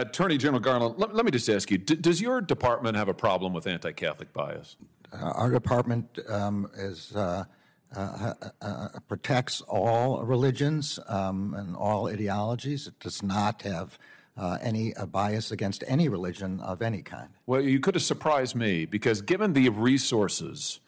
[0.00, 3.14] Attorney General Garland, let, let me just ask you: d- Does your department have a
[3.14, 4.76] problem with anti-Catholic bias?
[5.12, 7.44] Uh, our department um, is uh,
[7.94, 12.86] uh, uh, protects all religions um, and all ideologies.
[12.86, 13.98] It does not have
[14.36, 17.28] uh, any bias against any religion of any kind.
[17.46, 20.80] Well, you could have surprised me because given the resources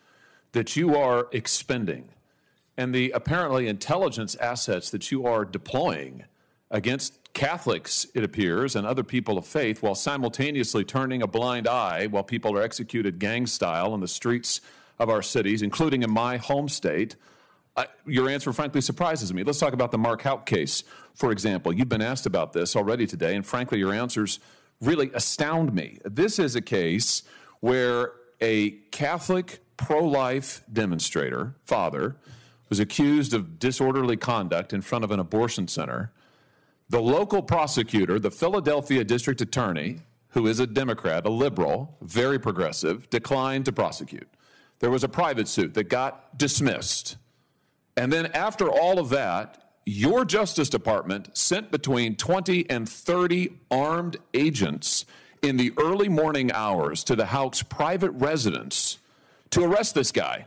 [0.52, 2.08] that you are expending
[2.76, 6.24] and the apparently intelligence assets that you are deploying
[6.70, 12.06] against Catholics, it appears, and other people of faith, while simultaneously turning a blind eye
[12.06, 14.60] while people are executed gang style in the streets
[15.00, 17.16] of our cities, including in my home state,
[17.76, 19.42] uh, your answer frankly surprises me.
[19.42, 20.84] Let's talk about the Mark Houck case,
[21.14, 21.72] for example.
[21.72, 24.38] You've been asked about this already today, and frankly, your answers
[24.80, 25.98] really astound me.
[26.04, 27.24] This is a case
[27.58, 32.16] where a Catholic pro life demonstrator, father,
[32.68, 36.12] was accused of disorderly conduct in front of an abortion center.
[36.94, 43.10] The local prosecutor, the Philadelphia district attorney, who is a Democrat, a liberal, very progressive,
[43.10, 44.28] declined to prosecute.
[44.78, 47.16] There was a private suit that got dismissed.
[47.96, 54.18] And then after all of that, your Justice Department sent between 20 and 30 armed
[54.32, 55.04] agents
[55.42, 58.98] in the early morning hours to the Houck's private residence
[59.50, 60.46] to arrest this guy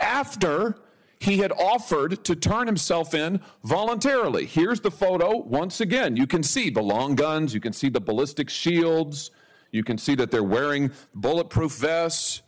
[0.00, 0.74] after
[1.22, 4.44] he had offered to turn himself in voluntarily.
[4.44, 5.36] Here's the photo.
[5.36, 9.30] Once again, you can see the long guns, you can see the ballistic shields,
[9.70, 12.42] you can see that they're wearing bulletproof vests.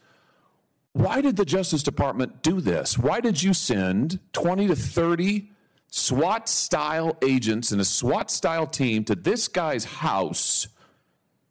[0.92, 2.98] Why did the Justice Department do this?
[2.98, 5.50] Why did you send 20 to 30
[5.90, 10.66] SWAT style agents and a SWAT style team to this guy's house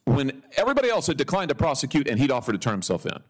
[0.03, 3.23] when everybody else had declined to prosecute and he'd offered to turn himself in?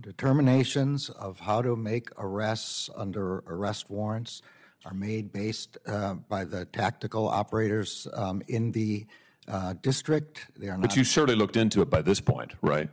[0.00, 4.42] Determinations of how to make arrests under arrest warrants
[4.84, 9.06] are made based uh, by the tactical operators um, in the
[9.48, 10.46] uh, district.
[10.56, 10.82] They are not.
[10.82, 12.88] But you surely looked into it by this point, right?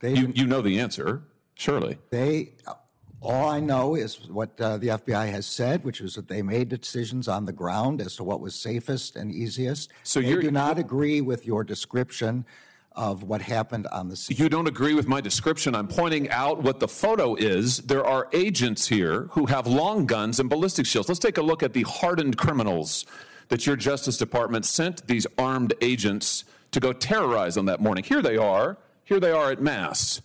[0.00, 1.22] They, you, you know the answer.
[1.54, 1.98] Surely.
[2.10, 2.54] They,
[3.20, 6.68] all I know is what uh, the FBI has said, which is that they made
[6.68, 9.92] decisions on the ground as to what was safest and easiest.
[10.02, 12.44] So you do not agree with your description
[12.96, 14.36] of what happened on the scene.
[14.36, 15.74] You don't agree with my description.
[15.74, 17.78] I'm pointing out what the photo is.
[17.78, 21.08] There are agents here who have long guns and ballistic shields.
[21.08, 23.06] Let's take a look at the hardened criminals
[23.48, 28.04] that your Justice Department sent these armed agents to go terrorize on that morning.
[28.04, 28.78] Here they are.
[29.04, 30.22] Here they are at Mass.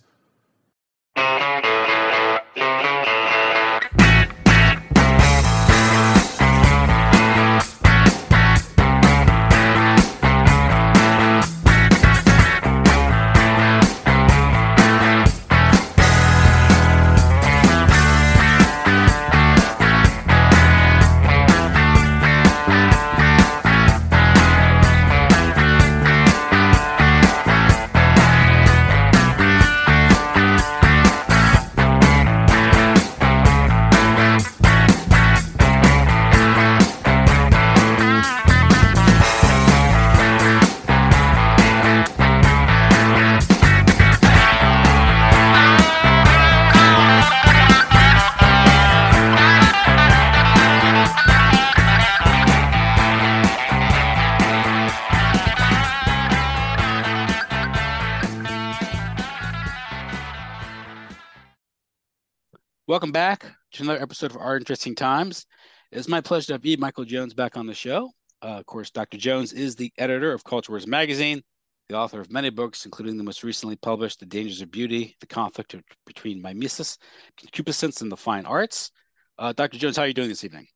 [62.98, 65.46] Welcome back to another episode of Our Interesting Times.
[65.92, 66.74] It's my pleasure to have E.
[66.74, 68.10] Michael Jones back on the show.
[68.42, 69.16] Uh, of course, Dr.
[69.16, 71.40] Jones is the editor of Culture Wars Magazine,
[71.88, 75.28] the author of many books, including the most recently published The Dangers of Beauty, The
[75.28, 75.76] Conflict
[76.06, 76.98] Between Mimesis,
[77.36, 78.90] Concupiscence, and the Fine Arts.
[79.38, 79.78] Uh, Dr.
[79.78, 80.66] Jones, how are you doing this evening?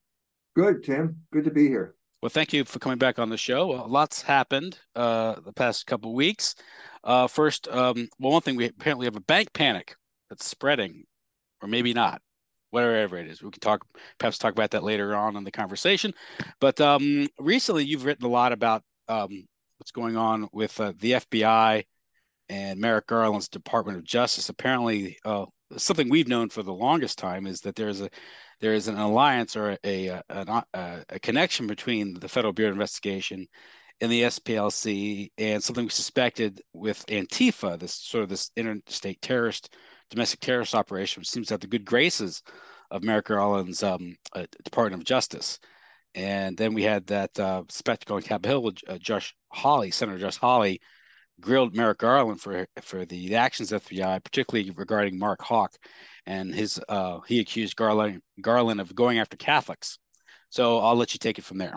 [0.55, 1.17] Good, Tim.
[1.33, 1.97] Good to be here.
[2.23, 3.67] Well, thank you for coming back on the show.
[3.67, 6.55] Well, lots happened uh, the past couple weeks.
[7.03, 9.97] Uh, first, um, well, one thing we apparently have a bank panic
[10.31, 11.03] that's spreading
[11.63, 12.21] or maybe not
[12.71, 13.43] whatever it is.
[13.43, 13.87] We can talk,
[14.19, 16.15] perhaps talk about that later on in the conversation.
[16.59, 19.47] But um, recently, you've written a lot about um,
[19.79, 21.85] what's going on with uh, the FBI
[22.49, 24.49] and Merrick Garland's Department of Justice.
[24.49, 25.45] Apparently, uh,
[25.77, 28.09] something we've known for the longest time is that there's a
[28.61, 32.77] there is an alliance or a a, a, a connection between the Federal Bureau of
[32.77, 33.47] Investigation
[34.01, 39.75] and the SPLC, and something we suspected with Antifa, this sort of this interstate terrorist
[40.13, 42.43] domestic terrorist operation, which seems to have the good graces
[42.91, 45.59] of Merrick Garland's um, uh, Department of Justice.
[46.15, 50.19] And then we had that uh, spectacle in Capitol Hill with uh, Josh Hawley, Senator
[50.19, 50.81] Josh Hawley,
[51.41, 55.73] grilled Merrick Garland for for the actions of the FBI, particularly regarding Mark Houck,
[56.27, 59.99] and his uh, he accused Garland Garland of going after Catholics.
[60.51, 61.77] So I'll let you take it from there.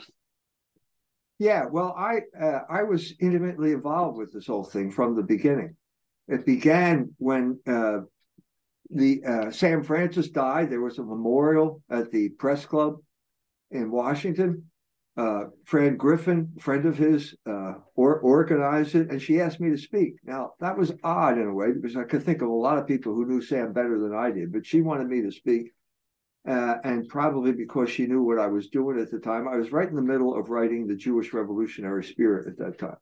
[1.40, 5.78] Yeah, well, I uh, I was intimately involved with this whole thing from the beginning.
[6.28, 8.00] It began when uh,
[8.90, 10.70] the uh, Sam Francis died.
[10.70, 12.98] There was a memorial at the press club
[13.72, 14.70] in Washington.
[15.18, 19.78] Uh, Fran Griffin, friend of his, uh, or, organized it, and she asked me to
[19.78, 20.16] speak.
[20.26, 22.86] Now that was odd in a way because I could think of a lot of
[22.86, 25.72] people who knew Sam better than I did, but she wanted me to speak,
[26.46, 29.48] uh, and probably because she knew what I was doing at the time.
[29.48, 32.98] I was right in the middle of writing the Jewish Revolutionary Spirit at that time,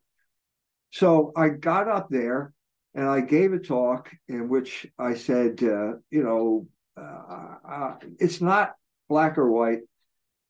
[0.92, 2.54] so I got up there
[2.94, 8.40] and I gave a talk in which I said, uh, you know, uh, uh, it's
[8.40, 8.74] not
[9.08, 9.80] black or white,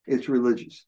[0.06, 0.85] it's religious.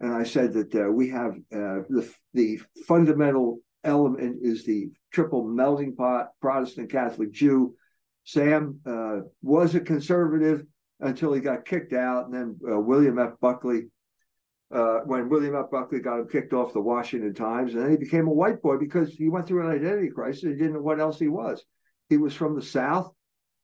[0.00, 5.44] And I said that uh, we have uh, the the fundamental element is the triple
[5.44, 7.76] melting pot Protestant Catholic Jew.
[8.24, 10.64] Sam uh, was a conservative
[10.98, 13.32] until he got kicked out, and then William F.
[13.40, 13.86] Buckley
[14.72, 15.70] uh, when William F.
[15.70, 18.78] Buckley got him kicked off the Washington Times, and then he became a white boy
[18.78, 20.42] because he went through an identity crisis.
[20.42, 21.64] He didn't know what else he was.
[22.08, 23.12] He was from the South,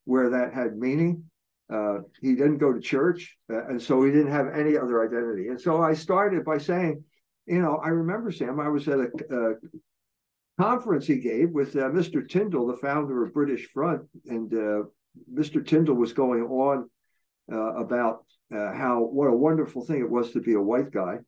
[0.04, 1.24] where that had meaning.
[1.72, 5.48] Uh, he didn't go to church, uh, and so he didn't have any other identity.
[5.48, 7.04] And so I started by saying,
[7.46, 8.60] you know, I remember Sam.
[8.60, 9.54] I was at a, a
[10.60, 12.26] conference he gave with uh, Mr.
[12.26, 14.82] Tyndall, the founder of British Front, and uh,
[15.32, 15.66] Mr.
[15.66, 16.90] Tyndall was going on
[17.52, 21.18] uh, about uh, how what a wonderful thing it was to be a white guy.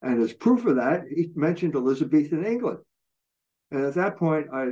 [0.00, 2.78] And as proof of that, he mentioned Elizabethan England.
[3.70, 4.68] And at that point, I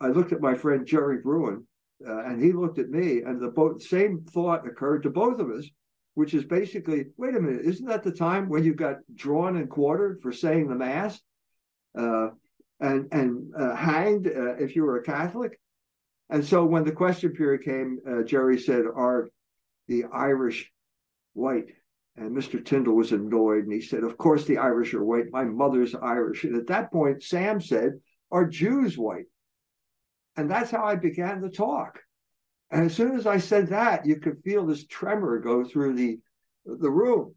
[0.00, 1.66] I looked at my friend Jerry Bruin,
[2.06, 5.68] uh, and he looked at me, and the same thought occurred to both of us,
[6.14, 9.70] which is basically, wait a minute, isn't that the time when you got drawn and
[9.70, 11.20] quartered for saying the mass,
[11.96, 12.30] uh,
[12.80, 15.60] and and uh, hanged uh, if you were a Catholic?
[16.30, 19.28] And so when the question period came, uh, Jerry said, "Are
[19.86, 20.72] the Irish
[21.34, 21.72] white.
[22.16, 22.64] And Mr.
[22.64, 25.26] Tyndall was annoyed and he said, Of course, the Irish are white.
[25.30, 26.44] My mother's Irish.
[26.44, 28.00] And at that point, Sam said,
[28.30, 29.26] Are Jews white?
[30.36, 32.00] And that's how I began the talk.
[32.70, 36.18] And as soon as I said that, you could feel this tremor go through the,
[36.64, 37.34] the room.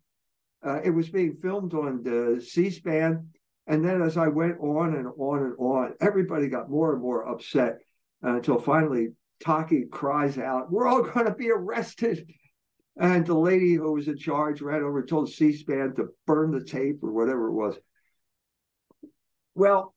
[0.66, 3.30] Uh, it was being filmed on the C SPAN.
[3.68, 7.28] And then as I went on and on and on, everybody got more and more
[7.28, 7.80] upset
[8.24, 9.10] uh, until finally
[9.44, 12.28] Taki cries out, We're all going to be arrested.
[12.98, 16.52] And the lady who was in charge ran over and told C SPAN to burn
[16.52, 17.76] the tape or whatever it was.
[19.54, 19.94] Well,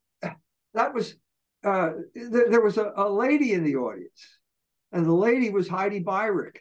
[0.73, 1.15] that was,
[1.63, 4.39] uh, th- there was a, a, lady in the audience,
[4.91, 6.57] and the lady was Heidi Beirich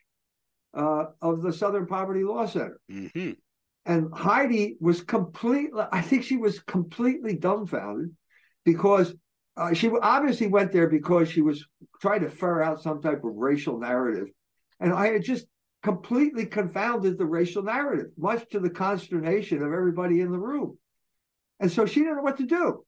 [0.75, 2.81] uh, of the Southern Poverty Law Center.
[2.90, 3.32] Mm-hmm.
[3.87, 8.14] And Heidi was completely, I think she was completely dumbfounded
[8.64, 9.14] because
[9.56, 11.67] uh, she obviously went there because she was
[12.00, 14.29] trying to ferret out some type of racial narrative.
[14.79, 15.46] And I had just
[15.82, 20.76] completely confounded the racial narrative, much to the consternation of everybody in the room.
[21.60, 22.84] And so she didn't know what to do.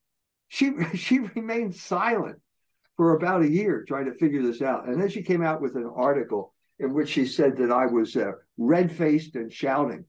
[0.47, 2.37] She she remained silent
[2.97, 4.87] for about a year trying to figure this out.
[4.87, 8.15] And then she came out with an article in which she said that I was
[8.15, 10.05] uh, red faced and shouting.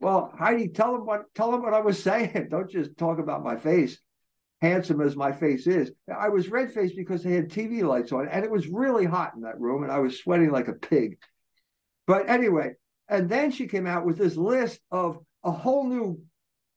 [0.00, 2.48] Well, Heidi, tell them what tell them what I was saying.
[2.50, 3.98] Don't just talk about my face,
[4.60, 5.92] handsome as my face is.
[6.14, 9.34] I was red faced because they had TV lights on, and it was really hot
[9.34, 11.18] in that room, and I was sweating like a pig.
[12.06, 12.74] But anyway,
[13.08, 16.20] and then she came out with this list of a whole new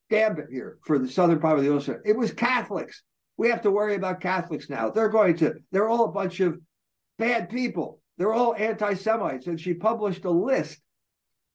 [0.09, 2.01] gambit here for the Southern part of the Center.
[2.05, 3.03] It was Catholics.
[3.37, 4.89] We have to worry about Catholics now.
[4.89, 6.59] They're going to, they're all a bunch of
[7.17, 8.01] bad people.
[8.17, 9.47] They're all anti Semites.
[9.47, 10.79] And she published a list,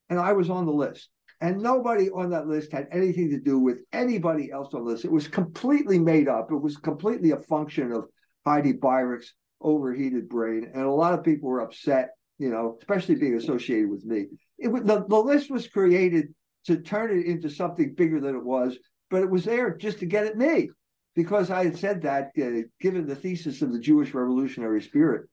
[0.09, 1.09] and I was on the list.
[1.41, 5.05] And nobody on that list had anything to do with anybody else on the list.
[5.05, 6.53] It was completely made up.
[6.53, 8.05] It was completely a function of
[8.45, 10.71] Heidi Beirich's overheated brain.
[10.73, 12.11] And a lot of people were upset
[12.43, 14.27] you know, especially being associated with me.
[14.59, 16.35] It the, the list was created
[16.67, 18.77] to turn it into something bigger than it was,
[19.11, 20.71] but it was there just to get at me
[21.15, 25.29] because I had said that, uh, given the thesis of the Jewish revolutionary spirit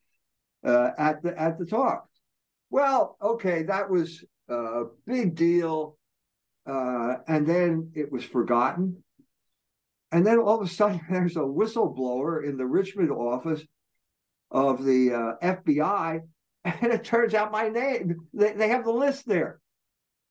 [0.63, 2.05] uh, at the at the talk.
[2.69, 5.97] Well, okay, that was a big deal,
[6.67, 9.03] uh, and then it was forgotten.
[10.11, 13.63] And then all of a sudden, there's a whistleblower in the Richmond office
[14.51, 16.21] of the uh, FBI
[16.65, 19.59] and it turns out my name, they, they have the list there.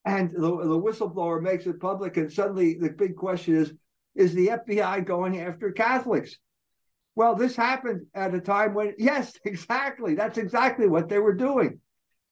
[0.05, 2.17] And the, the whistleblower makes it public.
[2.17, 3.73] And suddenly the big question is
[4.15, 6.35] is the FBI going after Catholics?
[7.15, 10.15] Well, this happened at a time when, yes, exactly.
[10.15, 11.79] That's exactly what they were doing.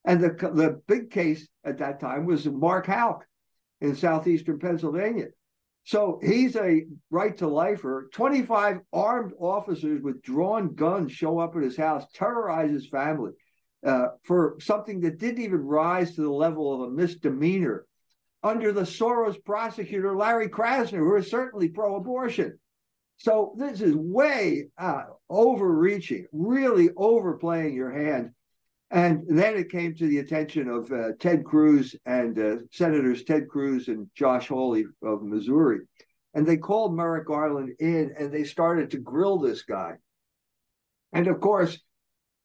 [0.05, 3.25] And the, the big case at that time was Mark Houck
[3.81, 5.27] in southeastern Pennsylvania.
[5.83, 8.09] So he's a right to lifer.
[8.13, 13.31] 25 armed officers with drawn guns show up at his house, terrorize his family
[13.85, 17.85] uh, for something that didn't even rise to the level of a misdemeanor.
[18.43, 22.57] under the Soros prosecutor, Larry Krasner, who is certainly pro abortion.
[23.17, 28.31] So this is way uh, overreaching, really overplaying your hand.
[28.89, 33.49] And then it came to the attention of uh, Ted Cruz and uh, Senators Ted
[33.49, 35.79] Cruz and Josh Hawley of Missouri.
[36.33, 39.95] And they called Merrick Garland in and they started to grill this guy.
[41.11, 41.79] And of course,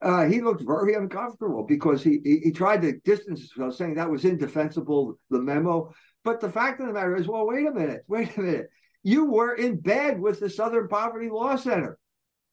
[0.02, 4.11] uh, he looked very uncomfortable because he, he, he tried to distance himself, saying that
[4.11, 5.92] was indefensible, the memo.
[6.25, 8.68] But the fact of the matter is, well, wait a minute, wait a minute.
[9.04, 11.99] You were in bed with the Southern Poverty Law Center.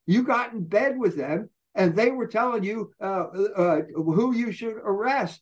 [0.05, 3.25] You got in bed with them, and they were telling you uh,
[3.55, 5.41] uh, who you should arrest.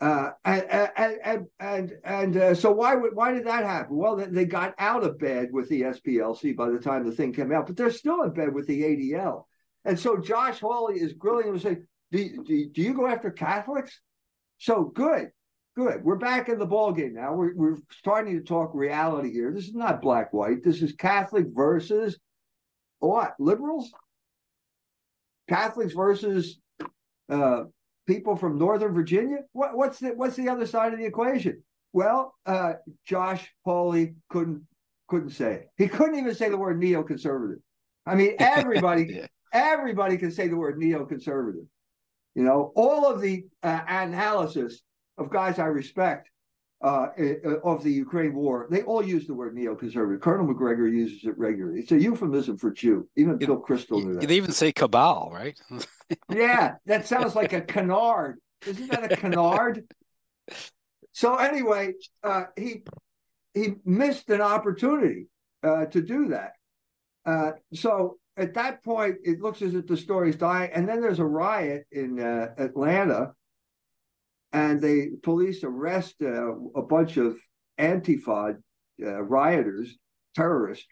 [0.00, 3.96] Uh, and and and and, and uh, so why would why did that happen?
[3.96, 7.52] Well, they got out of bed with the SPLC by the time the thing came
[7.52, 9.44] out, but they're still in bed with the ADL.
[9.84, 13.30] And so Josh Hawley is grilling him and saying, do, do, do you go after
[13.30, 14.00] Catholics?
[14.58, 15.30] So good,
[15.76, 16.04] good.
[16.04, 17.32] We're back in the ball game now.
[17.34, 19.52] We're, we're starting to talk reality here.
[19.52, 20.62] This is not black white.
[20.62, 22.18] This is Catholic versus
[22.98, 23.34] what?
[23.38, 23.90] Liberals?
[25.48, 26.60] Catholics versus
[27.30, 27.64] uh,
[28.06, 29.38] people from Northern Virginia?
[29.52, 31.62] What, what's the what's the other side of the equation?
[31.92, 32.74] Well, uh,
[33.06, 34.66] Josh Hawley couldn't
[35.08, 35.68] couldn't say it.
[35.76, 37.60] He couldn't even say the word neoconservative.
[38.06, 39.26] I mean, everybody yeah.
[39.52, 41.66] Everybody can say the word neoconservative.
[42.34, 44.82] You know, all of the uh, analysis
[45.18, 46.30] of guys I respect
[46.82, 47.08] uh,
[47.62, 50.20] of the Ukraine war, they all use the word neoconservative.
[50.20, 51.80] Colonel Macgregor uses it regularly.
[51.80, 53.06] It's a euphemism for Jew.
[53.16, 54.26] Even Bill Kristol knew that.
[54.26, 55.60] They even say cabal, right?
[56.32, 58.38] yeah, that sounds like a canard.
[58.66, 59.84] Isn't that a canard?
[61.12, 61.92] so anyway,
[62.22, 62.82] uh, he
[63.52, 65.26] he missed an opportunity
[65.62, 66.52] uh, to do that.
[67.26, 70.70] Uh, so at that point, it looks as if the story's dying.
[70.72, 73.32] And then there's a riot in uh, Atlanta,
[74.52, 77.38] and the police arrest uh, a bunch of
[77.78, 78.56] Antifa
[79.02, 79.96] uh, rioters,
[80.34, 80.86] terrorists.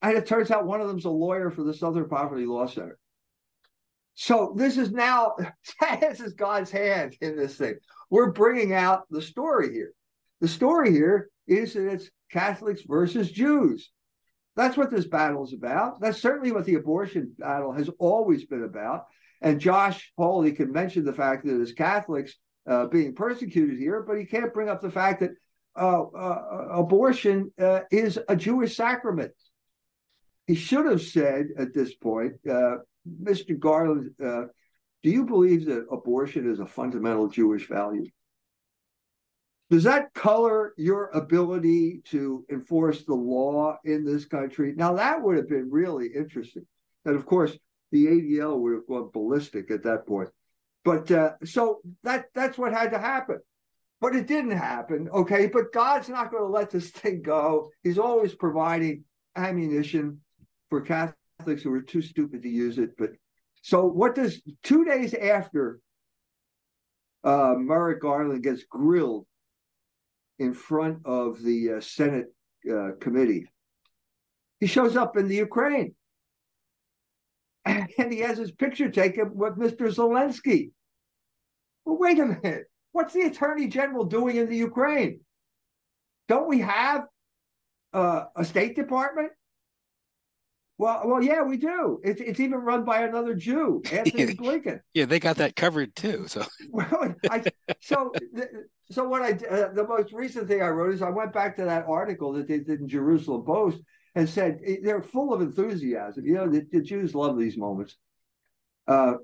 [0.00, 2.98] And it turns out one of them's a lawyer for the Southern Poverty Law Center.
[4.14, 5.34] So this is now,
[6.00, 7.76] this is God's hand in this thing.
[8.10, 9.92] We're bringing out the story here.
[10.40, 13.90] The story here is that it's Catholics versus Jews.
[14.54, 16.00] That's what this battle is about.
[16.00, 19.06] That's certainly what the abortion battle has always been about.
[19.40, 22.34] And Josh Hawley can mention the fact that as Catholics
[22.68, 25.30] uh, being persecuted here, but he can't bring up the fact that
[25.76, 29.32] uh, uh, abortion uh, is a Jewish sacrament.
[30.46, 32.76] He should have said at this point, uh,
[33.22, 33.58] Mr.
[33.58, 34.44] Garland, uh,
[35.02, 38.06] do you believe that abortion is a fundamental Jewish value?
[39.72, 44.74] Does that color your ability to enforce the law in this country?
[44.76, 46.66] Now, that would have been really interesting.
[47.06, 47.56] And of course,
[47.90, 50.28] the ADL would have gone ballistic at that point.
[50.84, 53.38] But uh, so that that's what had to happen.
[53.98, 55.08] But it didn't happen.
[55.08, 55.46] Okay.
[55.46, 57.70] But God's not going to let this thing go.
[57.82, 59.04] He's always providing
[59.36, 60.20] ammunition
[60.68, 62.90] for Catholics who are too stupid to use it.
[62.98, 63.12] But
[63.62, 65.80] so what does two days after
[67.24, 69.24] uh, Merrick Garland gets grilled
[70.42, 72.26] in front of the uh, Senate
[72.70, 73.46] uh, committee.
[74.60, 75.94] He shows up in the Ukraine
[77.64, 79.92] and he has his picture taken with Mr.
[79.94, 80.70] Zelensky.
[81.84, 82.64] Well, wait a minute.
[82.92, 85.20] What's the attorney general doing in the Ukraine?
[86.28, 87.04] Don't we have
[87.92, 89.32] uh, a State Department?
[90.78, 92.00] Well, well, yeah, we do.
[92.02, 94.80] It's it's even run by another Jew, Antony Blinken.
[94.94, 96.26] Yeah, they got that covered too.
[96.26, 97.44] So, well, I,
[97.80, 98.12] so
[98.90, 101.64] so what I uh, the most recent thing I wrote is I went back to
[101.64, 103.78] that article that they did in Jerusalem Post
[104.14, 106.24] and said eh, they're full of enthusiasm.
[106.24, 107.96] You know, the, the Jews love these moments.
[108.88, 109.14] Uh,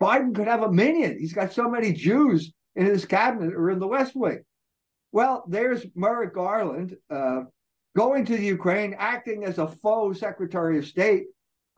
[0.00, 1.18] Biden could have a minyan.
[1.18, 4.42] He's got so many Jews in his cabinet or in the West Wing.
[5.12, 7.42] Well, there's Merrick Garland uh,
[7.96, 11.24] going to the Ukraine, acting as a faux Secretary of State,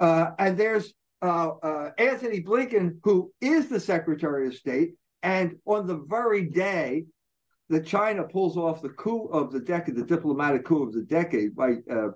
[0.01, 5.87] uh, and there's uh, uh, Antony Blinken, who is the Secretary of State, and on
[5.87, 7.07] the very day
[7.71, 11.57] that China pulls off the coup of the decade, the diplomatic coup of the decade,
[11.57, 12.09] by uh,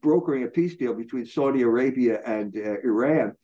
[0.00, 3.34] brokering a peace deal between Saudi Arabia and uh, Iran,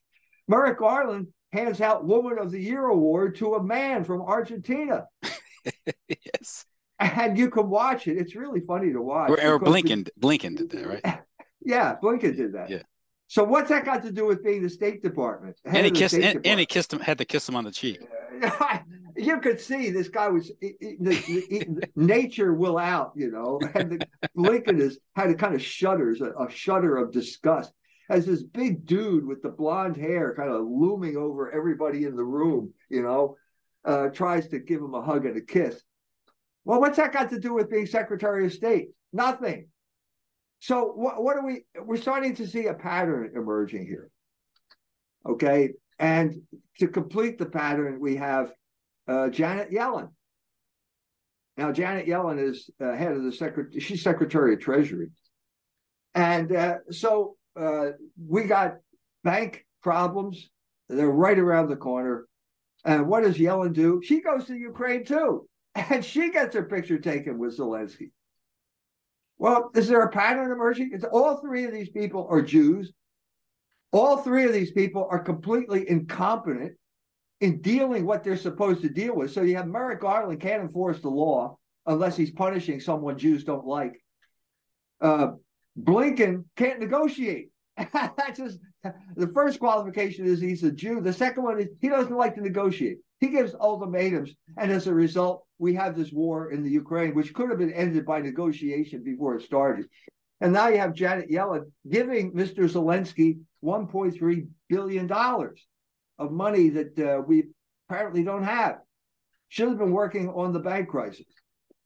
[0.48, 5.04] Merrick Garland hands out Woman of the Year award to a man from Argentina.
[6.08, 6.64] yes.
[7.00, 8.18] And you can watch it.
[8.18, 9.30] It's really funny to watch.
[9.30, 11.18] Or, or Blinken, the, Blinken did that, right?
[11.62, 12.70] Yeah, Blinken did that.
[12.70, 12.82] Yeah.
[13.26, 15.60] So what's that got to do with being the State Department?
[15.66, 18.00] And he kissed, and, and, he kissed him, had to kiss him on the cheek.
[19.16, 21.66] you could see this guy was he, he,
[21.96, 23.60] nature will out, you know.
[23.74, 27.74] And the, Blinken is had a kind of shudders, a, a shudder of disgust
[28.10, 32.24] as this big dude with the blonde hair kind of looming over everybody in the
[32.24, 33.36] room, you know,
[33.84, 35.80] uh, tries to give him a hug and a kiss.
[36.70, 38.90] Well, what's that got to do with being Secretary of State?
[39.12, 39.66] Nothing.
[40.60, 41.64] So what, what are we?
[41.76, 44.08] We're starting to see a pattern emerging here.
[45.28, 46.36] Okay, and
[46.78, 48.52] to complete the pattern, we have
[49.08, 50.10] uh, Janet Yellen.
[51.56, 53.80] Now, Janet Yellen is uh, head of the secretary.
[53.80, 55.08] She's Secretary of Treasury,
[56.14, 57.86] and uh, so uh,
[58.28, 58.76] we got
[59.24, 60.48] bank problems.
[60.88, 62.28] They're right around the corner.
[62.84, 64.00] And what does Yellen do?
[64.04, 68.10] She goes to Ukraine too, and she gets her picture taken with Zelensky.
[69.38, 70.90] Well, is there a pattern emerging?
[70.92, 72.92] It's all three of these people are Jews.
[73.92, 76.72] All three of these people are completely incompetent
[77.40, 79.32] in dealing what they're supposed to deal with.
[79.32, 83.66] So you have Merrick Garland can't enforce the law unless he's punishing someone Jews don't
[83.66, 84.02] like.
[85.00, 85.32] Uh,
[85.78, 87.50] Blinken can't negotiate.
[87.92, 88.58] That's just
[89.16, 91.00] the first qualification is he's a Jew.
[91.00, 92.98] The second one is he doesn't like to negotiate.
[93.20, 97.34] He gives ultimatums, and as a result, we have this war in the Ukraine, which
[97.34, 99.86] could have been ended by negotiation before it started.
[100.40, 102.60] And now you have Janet Yellen giving Mr.
[102.60, 105.66] Zelensky 1.3 billion dollars
[106.18, 107.44] of money that uh, we
[107.88, 108.78] apparently don't have.
[109.48, 111.26] Should have been working on the bank crisis.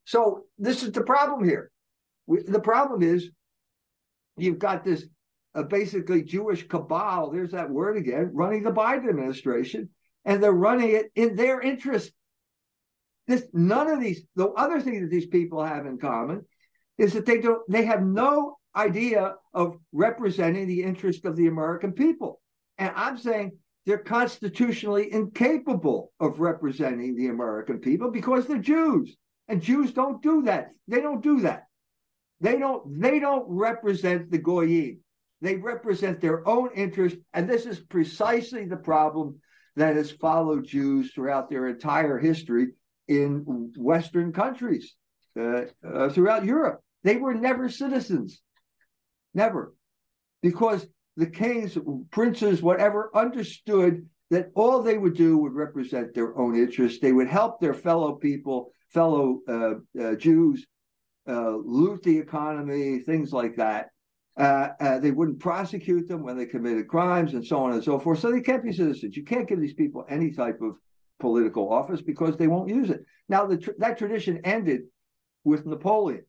[0.05, 1.71] So this is the problem here.
[2.27, 3.29] We, the problem is
[4.37, 5.05] you've got this
[5.55, 9.89] uh, basically Jewish cabal, there's that word again, running the Biden administration,
[10.25, 12.11] and they're running it in their interest.
[13.27, 16.45] This none of these, the other thing that these people have in common
[16.97, 21.93] is that they don't they have no idea of representing the interest of the American
[21.93, 22.41] people.
[22.77, 23.53] And I'm saying
[23.85, 29.15] they're constitutionally incapable of representing the American people because they're Jews.
[29.47, 30.69] And Jews don't do that.
[30.87, 31.65] They don't do that.
[32.41, 34.99] They don't they don't represent the goyim.
[35.41, 39.39] They represent their own interest, and this is precisely the problem
[39.75, 42.69] that has followed Jews throughout their entire history
[43.07, 44.95] in Western countries,
[45.39, 46.81] uh, uh, throughout Europe.
[47.03, 48.41] They were never citizens,
[49.33, 49.73] never,
[50.41, 51.77] because the kings,
[52.11, 56.99] princes, whatever, understood that all they would do would represent their own interests.
[56.99, 60.65] They would help their fellow people, fellow uh, uh Jews,
[61.27, 63.89] uh, loot the economy, things like that.
[64.37, 67.97] Uh, uh, they wouldn't prosecute them when they committed crimes and so on and so
[67.97, 68.19] forth.
[68.19, 69.15] So they can't be citizens.
[69.15, 70.75] You can't give these people any type of
[71.19, 73.05] political office because they won't use it.
[73.29, 74.81] Now, the, that tradition ended
[75.45, 76.25] with Napoleon,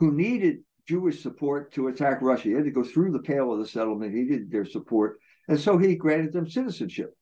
[0.00, 2.48] who needed Jewish support to attack Russia.
[2.48, 4.14] He had to go through the pale of the settlement.
[4.14, 5.18] He needed their support.
[5.48, 7.16] And so he granted them citizenship.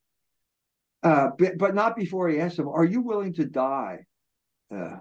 [1.02, 4.06] Uh, but, but, not before he asked them, Are you willing to die?
[4.74, 4.96] Uh,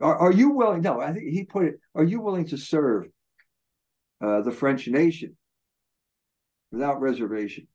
[0.00, 0.80] are, are you willing?
[0.80, 3.06] No, I think he put it, Are you willing to serve
[4.20, 5.36] uh, the French nation
[6.72, 7.66] without reservation.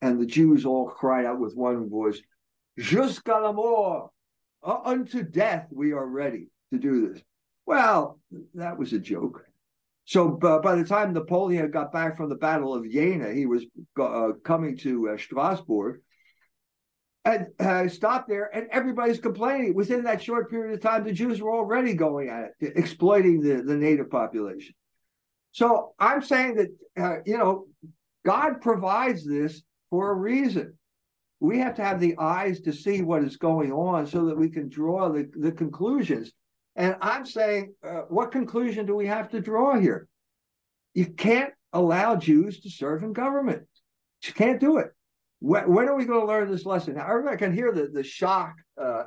[0.00, 2.20] And the Jews all cried out with one voice,
[2.78, 4.10] Jusqu'à la mort,
[4.62, 7.22] uh, unto death we are ready to do this.
[7.66, 8.20] Well,
[8.54, 9.44] that was a joke.
[10.04, 13.66] So by the time Napoleon got back from the Battle of Jena, he was
[14.00, 16.00] uh, coming to uh, Strasbourg
[17.26, 19.74] and uh, stopped there, and everybody's complaining.
[19.74, 23.62] Within that short period of time, the Jews were already going at it, exploiting the,
[23.62, 24.74] the native population.
[25.52, 26.68] So I'm saying that,
[27.02, 27.66] uh, you know,
[28.24, 30.74] God provides this for a reason.
[31.40, 34.50] We have to have the eyes to see what is going on so that we
[34.50, 36.32] can draw the, the conclusions.
[36.76, 40.08] And I'm saying, uh, what conclusion do we have to draw here?
[40.94, 43.62] You can't allow Jews to serve in government.
[44.24, 44.88] You can't do it.
[45.40, 46.94] When, when are we going to learn this lesson?
[46.94, 49.04] Now, everybody can hear the, the shock, uh,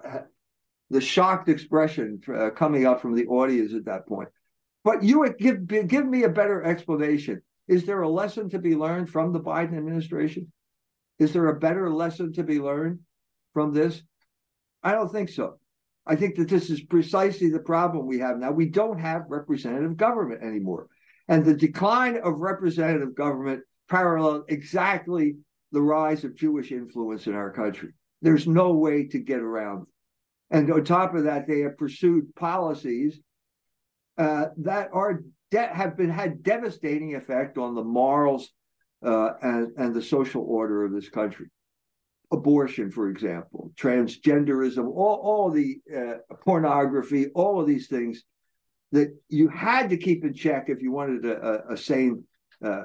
[0.90, 4.30] the shocked expression uh, coming up from the audience at that point.
[4.84, 7.42] But you would give give me a better explanation.
[7.68, 10.52] Is there a lesson to be learned from the Biden administration?
[11.20, 13.00] Is there a better lesson to be learned
[13.54, 14.02] from this?
[14.84, 15.60] I don't think so.
[16.06, 18.52] I think that this is precisely the problem we have now.
[18.52, 20.88] We don't have representative government anymore.
[21.28, 25.36] And the decline of representative government paralleled exactly
[25.72, 27.90] the rise of Jewish influence in our country.
[28.22, 29.84] There's no way to get around.
[29.84, 30.58] It.
[30.58, 33.20] And on top of that, they have pursued policies
[34.22, 38.44] uh, that are de- have been had devastating effect on the morals
[39.04, 41.48] uh, and, and the social order of this country.
[42.32, 48.24] Abortion, for example, transgenderism, all, all the uh, pornography, all of these things
[48.92, 52.24] that you had to keep in check if you wanted a, a, a sane,
[52.64, 52.84] uh,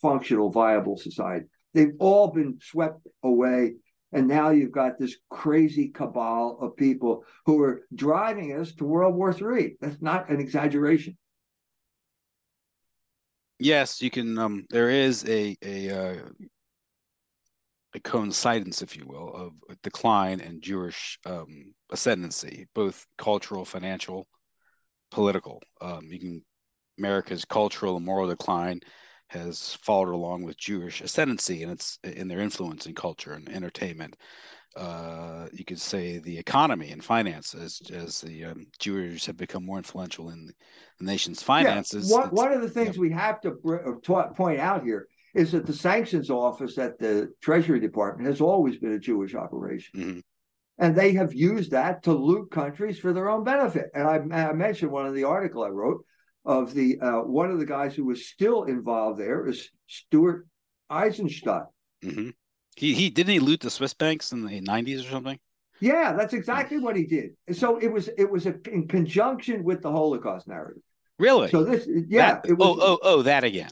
[0.00, 1.46] functional, viable society.
[1.74, 3.76] They've all been swept away
[4.12, 9.14] and now you've got this crazy cabal of people who are driving us to World
[9.14, 9.76] War III.
[9.80, 11.16] That's not an exaggeration.
[13.58, 14.38] Yes, you can.
[14.38, 16.28] Um, there is a a uh,
[17.94, 19.34] a coincidence, if you will,
[19.68, 24.26] of decline in Jewish um, ascendancy, both cultural, financial,
[25.10, 25.62] political.
[25.80, 26.44] Um, you can
[26.98, 28.80] America's cultural and moral decline
[29.32, 34.16] has followed along with Jewish ascendancy and its in their influence in culture and entertainment.
[34.74, 39.66] Uh, you could say the economy and finance as as the um, Jews have become
[39.66, 40.54] more influential in the,
[41.00, 42.08] nation's finances.
[42.08, 42.18] Yeah.
[42.18, 43.00] One, one of the things yeah.
[43.00, 43.58] we have to
[44.14, 48.78] uh, point out here is that the sanctions office at the Treasury Department has always
[48.78, 50.00] been a Jewish operation.
[50.00, 50.20] Mm-hmm.
[50.78, 53.86] And they have used that to loot countries for their own benefit.
[53.94, 56.04] And I, I mentioned one of the article I wrote
[56.44, 60.46] of the uh, one of the guys who was still involved there is Stuart
[60.90, 61.66] Eizenstat.
[62.04, 62.30] Mm-hmm.
[62.76, 65.38] He he didn't he loot the Swiss banks in the nineties or something?
[65.80, 67.30] Yeah, that's exactly what he did.
[67.52, 70.82] So it was it was a, in conjunction with the Holocaust narrative.
[71.18, 71.50] Really?
[71.50, 72.40] So this yeah.
[72.44, 73.70] That, was, oh oh oh that again.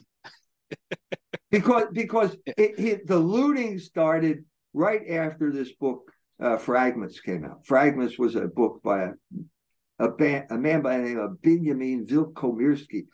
[1.51, 7.65] because because it, it, the looting started right after this book uh, Fragments came out.
[7.65, 9.11] Fragments was a book by a
[10.01, 13.05] a, ba- a man by the name of Benjamin Wilkomirski.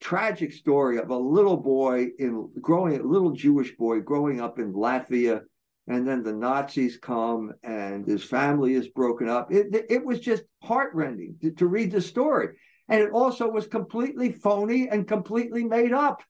[0.00, 4.74] Tragic story of a little boy in growing, a little Jewish boy growing up in
[4.74, 5.40] Latvia,
[5.88, 9.50] and then the Nazis come and his family is broken up.
[9.50, 12.48] It, it was just heartrending to, to read the story.
[12.88, 16.22] And it also was completely phony and completely made up,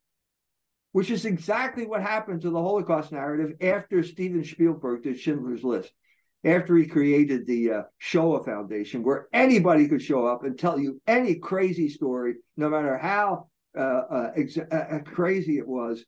[0.92, 5.90] which is exactly what happened to the Holocaust narrative after Steven Spielberg did Schindler's List
[6.44, 11.00] after he created the uh, Shoah Foundation, where anybody could show up and tell you
[11.06, 16.04] any crazy story, no matter how uh, uh, ex- uh, uh, crazy it was,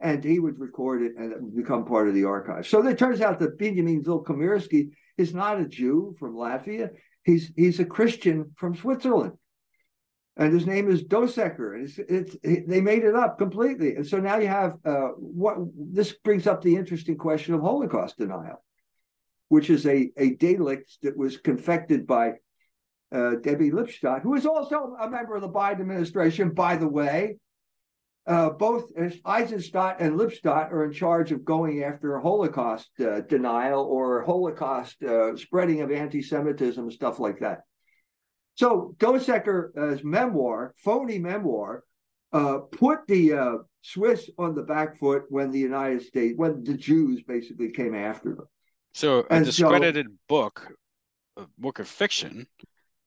[0.00, 2.66] and he would record it and it would become part of the archive.
[2.66, 6.90] So it turns out that Benjamin Wilkomirski is not a Jew from Latvia;
[7.24, 9.32] he's he's a Christian from Switzerland.
[10.36, 13.96] And his name is Dössekker, and it's, it's it, they made it up completely.
[13.96, 18.16] And so now you have uh, what this brings up the interesting question of Holocaust
[18.16, 18.62] denial
[19.50, 22.34] which is a, a delict that was confected by
[23.12, 27.36] uh, Debbie Lipstadt, who is also a member of the Biden administration, by the way.
[28.26, 34.22] Uh, both Eizenstat and Lipstadt are in charge of going after Holocaust uh, denial or
[34.22, 37.62] Holocaust uh, spreading of anti Semitism, stuff like that.
[38.54, 41.82] So Dössekker's memoir, phony memoir,
[42.32, 46.74] uh, put the uh, Swiss on the back foot when the United States, when the
[46.74, 48.46] Jews basically came after them.
[48.92, 50.72] So a and discredited so, book,
[51.36, 52.46] a book of fiction,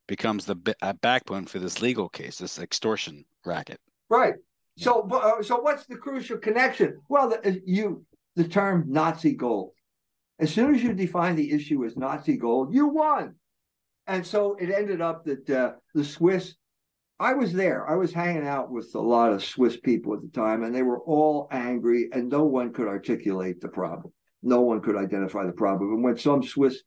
[0.07, 0.55] becomes the
[1.01, 3.79] backbone for this legal case, this extortion racket.
[4.09, 4.35] Right.
[4.75, 4.83] Yeah.
[4.83, 6.99] So, uh, so what's the crucial connection?
[7.09, 9.71] Well, the, uh, you the term Nazi gold.
[10.39, 13.35] As soon as you define the issue as Nazi gold, you won.
[14.07, 16.55] And so it ended up that uh, the Swiss.
[17.19, 17.87] I was there.
[17.87, 20.81] I was hanging out with a lot of Swiss people at the time, and they
[20.81, 24.11] were all angry, and no one could articulate the problem
[24.43, 25.93] no one could identify the problem.
[25.93, 26.83] And when some Swiss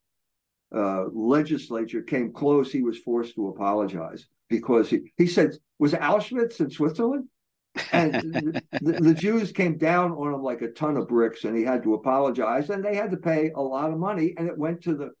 [0.75, 6.59] uh, legislature came close, he was forced to apologize because he, he said, Was Auschwitz
[6.59, 7.27] in Switzerland?
[7.91, 11.63] And the, the, Jews came down on him like a ton of bricks, and he
[11.63, 12.69] had to apologize.
[12.69, 15.11] And they had to pay a lot of money, and it went to the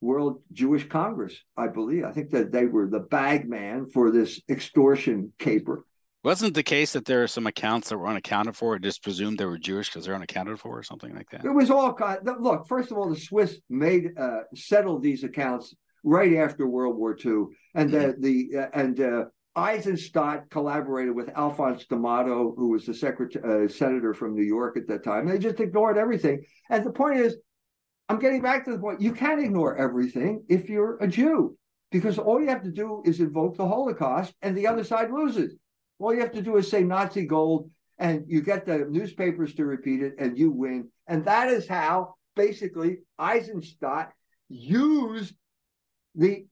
[0.00, 2.04] World Jewish Congress, I believe.
[2.04, 5.84] I think that they were the bag man for this extortion caper.
[6.24, 8.78] Wasn't the case that there are some accounts that were unaccounted for?
[8.78, 11.44] just presumed they were Jewish because they're unaccounted for, or something like that.
[11.44, 12.26] It was all kind.
[12.26, 12.66] Of, look.
[12.66, 17.44] First of all, the Swiss made uh, settled these accounts right after World War II,
[17.74, 18.22] and mm-hmm.
[18.22, 23.68] the, the uh, and uh, Eizenstat collaborated with Alphonse D'Amato, who was the secretary, uh,
[23.68, 25.28] senator from New York at that time.
[25.28, 26.42] They just ignored everything.
[26.70, 27.36] And the point is,
[28.08, 31.58] I'm getting back to the point: you can't ignore everything if you're a Jew,
[31.92, 35.54] because all you have to do is invoke the Holocaust, and the other side loses.
[35.98, 39.64] All you have to do is say Nazi gold, and you get the newspapers to
[39.64, 40.88] repeat it, and you win.
[41.06, 44.08] And that is how basically Eizenstat
[44.48, 45.34] used
[46.14, 46.46] the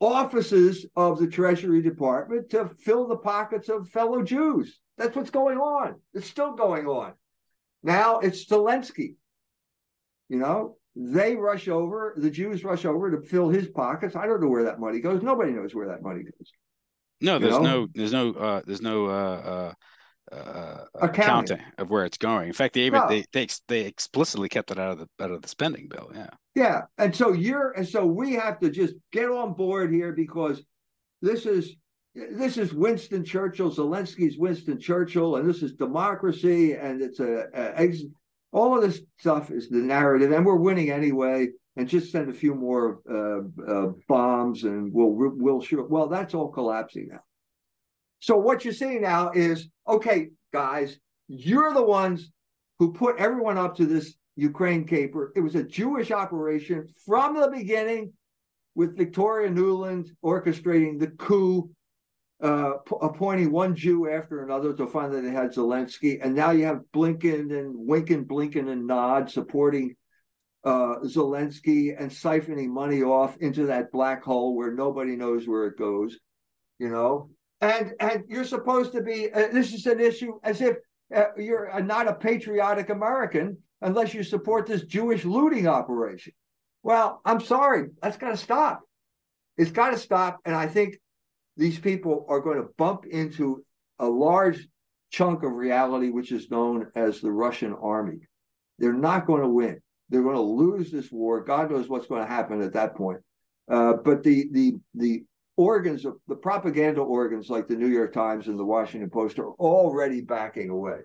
[0.00, 4.78] offices of the Treasury Department to fill the pockets of fellow Jews.
[4.98, 6.00] That's what's going on.
[6.14, 7.12] It's still going on.
[7.82, 9.14] Now it's Zelensky.
[10.28, 14.16] You know, they rush over, the Jews rush over to fill his pockets.
[14.16, 15.22] I don't know where that money goes.
[15.22, 16.50] Nobody knows where that money goes.
[17.20, 17.62] No, there's know?
[17.62, 19.72] no, there's no, uh, there's no uh,
[20.32, 22.48] uh, uh accounting of where it's going.
[22.48, 23.08] In fact, they even no.
[23.08, 26.10] they, they they explicitly kept it out of the out of the spending bill.
[26.14, 26.30] Yeah.
[26.54, 30.62] Yeah, and so you're and so we have to just get on board here because
[31.22, 31.76] this is
[32.14, 33.70] this is Winston Churchill.
[33.70, 37.92] Zelensky's Winston Churchill, and this is democracy, and it's a, a
[38.52, 42.34] all of this stuff is the narrative, and we're winning anyway and just send a
[42.34, 45.90] few more uh, uh, bombs and we'll we'll shoot.
[45.90, 47.20] Well, that's all collapsing now.
[48.20, 52.30] So what you're seeing now is okay, guys, you're the ones
[52.78, 55.32] who put everyone up to this Ukraine caper.
[55.36, 58.12] It was a Jewish operation from the beginning,
[58.76, 61.70] with Victoria Nuland orchestrating the coup,
[62.42, 66.18] uh, appointing one Jew after another to find that they had Zelensky.
[66.22, 69.96] And now you have Blinken and Winken, Blinken and Nod supporting
[70.66, 75.78] uh, Zelensky and siphoning money off into that black hole where nobody knows where it
[75.78, 76.18] goes,
[76.80, 77.30] you know.
[77.60, 79.32] And and you're supposed to be.
[79.32, 80.76] Uh, this is an issue as if
[81.14, 86.32] uh, you're not a patriotic American unless you support this Jewish looting operation.
[86.82, 88.82] Well, I'm sorry, that's got to stop.
[89.56, 90.40] It's got to stop.
[90.44, 90.98] And I think
[91.56, 93.64] these people are going to bump into
[94.00, 94.66] a large
[95.10, 98.18] chunk of reality, which is known as the Russian army.
[98.78, 99.80] They're not going to win.
[100.08, 101.42] They're going to lose this war.
[101.42, 103.20] God knows what's going to happen at that point.
[103.70, 105.24] Uh, but the the the
[105.56, 109.50] organs of the propaganda organs like the New York Times and the Washington Post are
[109.52, 111.00] already backing away.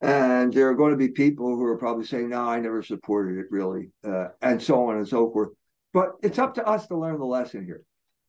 [0.00, 3.38] And there are going to be people who are probably saying, no, I never supported
[3.38, 5.50] it really, uh, and so on and so forth.
[5.94, 7.82] But it's up to us to learn the lesson here.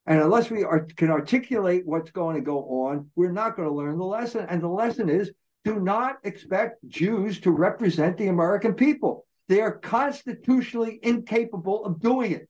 [0.06, 3.74] And unless we are, can articulate what's going to go on, we're not going to
[3.74, 4.46] learn the lesson.
[4.48, 5.32] And the lesson is
[5.66, 9.26] do not expect Jews to represent the American people.
[9.48, 12.50] They are constitutionally incapable of doing it.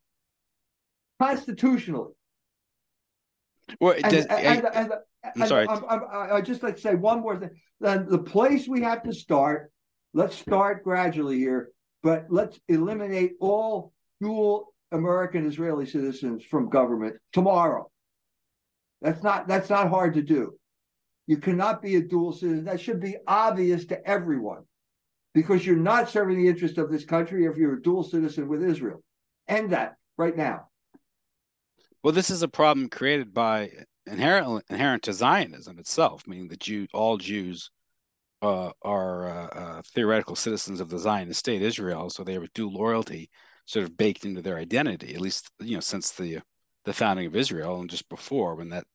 [1.22, 2.14] Constitutionally.
[3.80, 4.94] Well, and, does, and, and,
[5.36, 5.68] I'm sorry.
[5.68, 7.50] I'm, I'm, I just like to say one more thing.
[7.80, 9.72] Then the place we have to start.
[10.14, 17.92] Let's start gradually here, but let's eliminate all dual American Israeli citizens from government tomorrow.
[19.02, 20.58] That's not that's not hard to do.
[21.28, 22.66] You cannot be a dual citizen.
[22.66, 24.64] That should be obvious to everyone
[25.36, 28.64] because you're not serving the interest of this country if you're a dual citizen with
[28.64, 29.04] Israel.
[29.48, 30.70] End that right now.
[32.02, 33.70] Well, this is a problem created by
[34.08, 37.70] inherent inherent to Zionism itself, meaning that Jew, all Jews
[38.42, 42.50] uh, are uh, uh, theoretical citizens of the Zionist state, Israel, so they have a
[42.54, 43.30] dual loyalty
[43.66, 46.40] sort of baked into their identity, at least you know since the
[46.86, 48.86] the founding of Israel and just before when that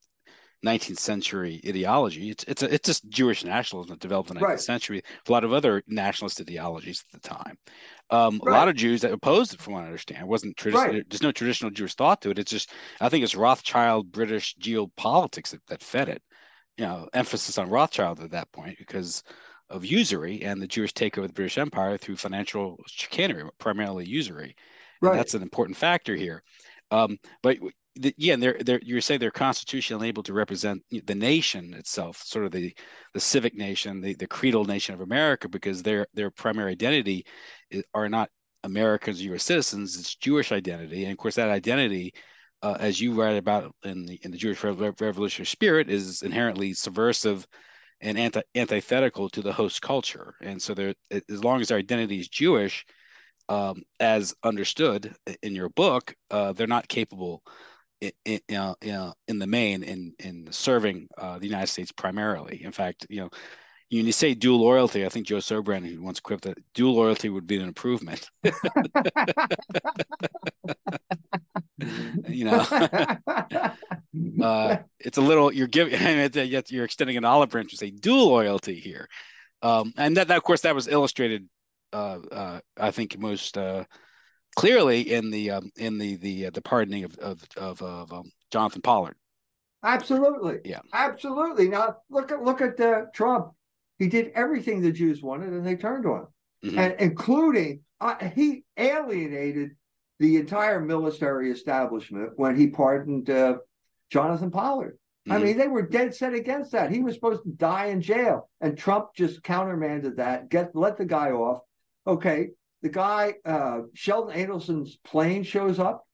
[0.64, 2.30] 19th century ideology.
[2.30, 4.60] It's it's a, it's just Jewish nationalism that developed in the 19th right.
[4.60, 5.02] century.
[5.26, 7.56] A lot of other nationalist ideologies at the time.
[8.10, 8.54] Um, right.
[8.54, 10.62] A lot of Jews that opposed it, from what I understand, it wasn't.
[10.64, 11.04] Right.
[11.08, 12.38] There's no traditional Jewish thought to it.
[12.38, 16.22] It's just I think it's Rothschild British geopolitics that, that fed it.
[16.76, 19.22] You know, emphasis on Rothschild at that point because
[19.70, 24.56] of usury and the Jewish takeover of the British Empire through financial chicanery, primarily usury.
[25.02, 25.16] Right.
[25.16, 26.42] that's an important factor here.
[26.90, 27.56] Um, but
[27.96, 32.44] the, yeah, they're, they're, you say they're constitutionally able to represent the nation itself, sort
[32.44, 32.74] of the,
[33.14, 37.26] the civic nation, the, the creedal nation of America, because their their primary identity
[37.70, 38.31] is, are not
[38.64, 39.44] Americans or U.S.
[39.44, 42.12] citizens; it's Jewish identity, and of course that identity,
[42.62, 47.46] uh, as you write about in the in the Jewish revolutionary spirit, is inherently subversive
[48.00, 50.35] and anti antithetical to the host culture.
[50.42, 52.85] And so, there, as long as their identity is Jewish,
[53.48, 57.42] um, as understood in your book, uh, they're not capable
[58.00, 62.62] in, in, in the main in in serving uh, the United States primarily.
[62.64, 63.30] In fact, you know,
[63.90, 67.46] when you say dual loyalty, I think Joe Sobran once quipped that dual loyalty would
[67.46, 68.30] be an improvement.
[72.28, 72.60] you know,
[74.42, 75.92] uh, it's a little you're giving
[76.68, 79.08] you're extending an olive branch to say dual loyalty here,
[79.62, 81.48] um, and that, that of course that was illustrated.
[81.92, 83.82] Uh, uh, I think most uh,
[84.56, 88.30] clearly in the um, in the the uh, the pardoning of of of, of um,
[88.50, 89.16] Jonathan Pollard.
[89.82, 90.58] Absolutely.
[90.64, 90.80] Yeah.
[90.92, 91.68] Absolutely.
[91.68, 93.52] Now look at look at uh, Trump.
[93.98, 96.26] He did everything the Jews wanted, and they turned on him,
[96.64, 96.78] mm-hmm.
[96.78, 99.70] and including uh, he alienated
[100.18, 103.56] the entire military establishment when he pardoned uh,
[104.10, 104.98] Jonathan Pollard.
[105.28, 105.32] Mm-hmm.
[105.32, 106.90] I mean, they were dead set against that.
[106.90, 110.48] He was supposed to die in jail, and Trump just countermanded that.
[110.48, 111.60] Get let the guy off.
[112.06, 112.50] Okay,
[112.82, 116.04] the guy, uh, Sheldon Adelson's plane shows up.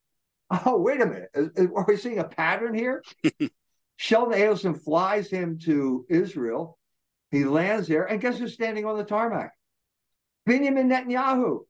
[0.65, 1.31] Oh, wait a minute.
[1.75, 3.03] Are we seeing a pattern here?
[3.97, 6.79] Sheldon Adelson flies him to Israel.
[7.31, 9.53] He lands there, and guess who's standing on the tarmac?
[10.45, 11.61] Benjamin Netanyahu,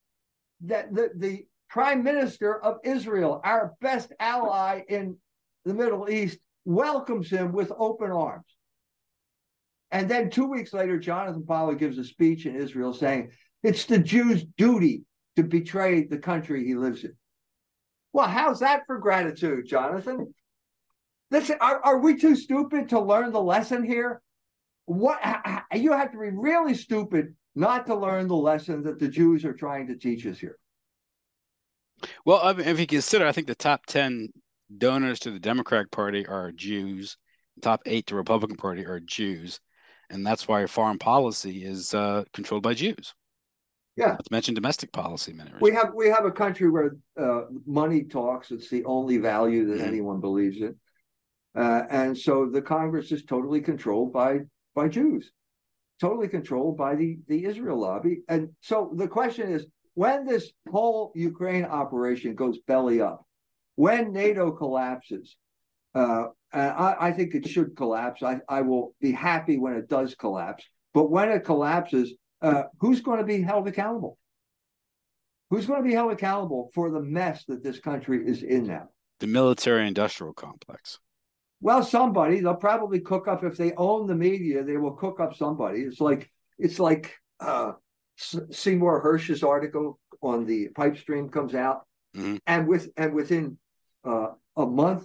[0.63, 5.17] that the, the prime minister of Israel, our best ally in
[5.65, 8.45] the Middle East, welcomes him with open arms.
[9.91, 13.31] And then two weeks later, Jonathan Pollard gives a speech in Israel saying,
[13.63, 15.03] it's the Jew's duty
[15.37, 17.15] to betray the country he lives in.
[18.13, 20.33] Well, how's that for gratitude, Jonathan?
[21.31, 24.23] Listen, are, are we too stupid to learn the lesson here?
[24.87, 25.19] What
[25.75, 29.53] you have to be really stupid not to learn the lesson that the Jews are
[29.53, 30.59] trying to teach us here.
[32.25, 34.29] Well, I mean, if you consider, I think the top ten
[34.79, 37.17] donors to the Democratic Party are Jews.
[37.63, 39.61] top eight to Republican Party are Jews,
[40.11, 43.15] and that's why foreign policy is uh, controlled by Jews.
[43.97, 44.17] Yeah.
[44.17, 45.33] To mention domestic policy.
[45.33, 48.51] Many we have we have a country where uh, money talks.
[48.51, 49.89] It's the only value that mm-hmm.
[49.89, 50.77] anyone believes in,
[51.57, 54.41] uh, and so the Congress is totally controlled by
[54.75, 55.33] by Jews,
[55.99, 58.21] totally controlled by the the Israel lobby.
[58.29, 63.25] And so the question is, when this whole Ukraine operation goes belly up,
[63.77, 65.37] when NATO collapses,
[65.95, 68.23] uh, I, I, think it should collapse.
[68.23, 70.65] I, I will be happy when it does collapse.
[70.93, 72.13] But when it collapses,
[72.47, 74.17] uh, who's going to be held accountable?
[75.51, 78.89] Who's going to be held accountable for the mess that this country is in now?
[79.19, 81.01] The military industrial complex.
[81.61, 84.63] Well, somebody they'll probably cook up if they own the media.
[84.63, 85.81] They will cook up somebody.
[85.81, 87.73] It's like it's like uh,
[88.17, 92.37] Seymour Hersh's article on the pipe stream comes out, mm-hmm.
[92.47, 93.59] and with and within
[94.05, 95.05] uh, a month,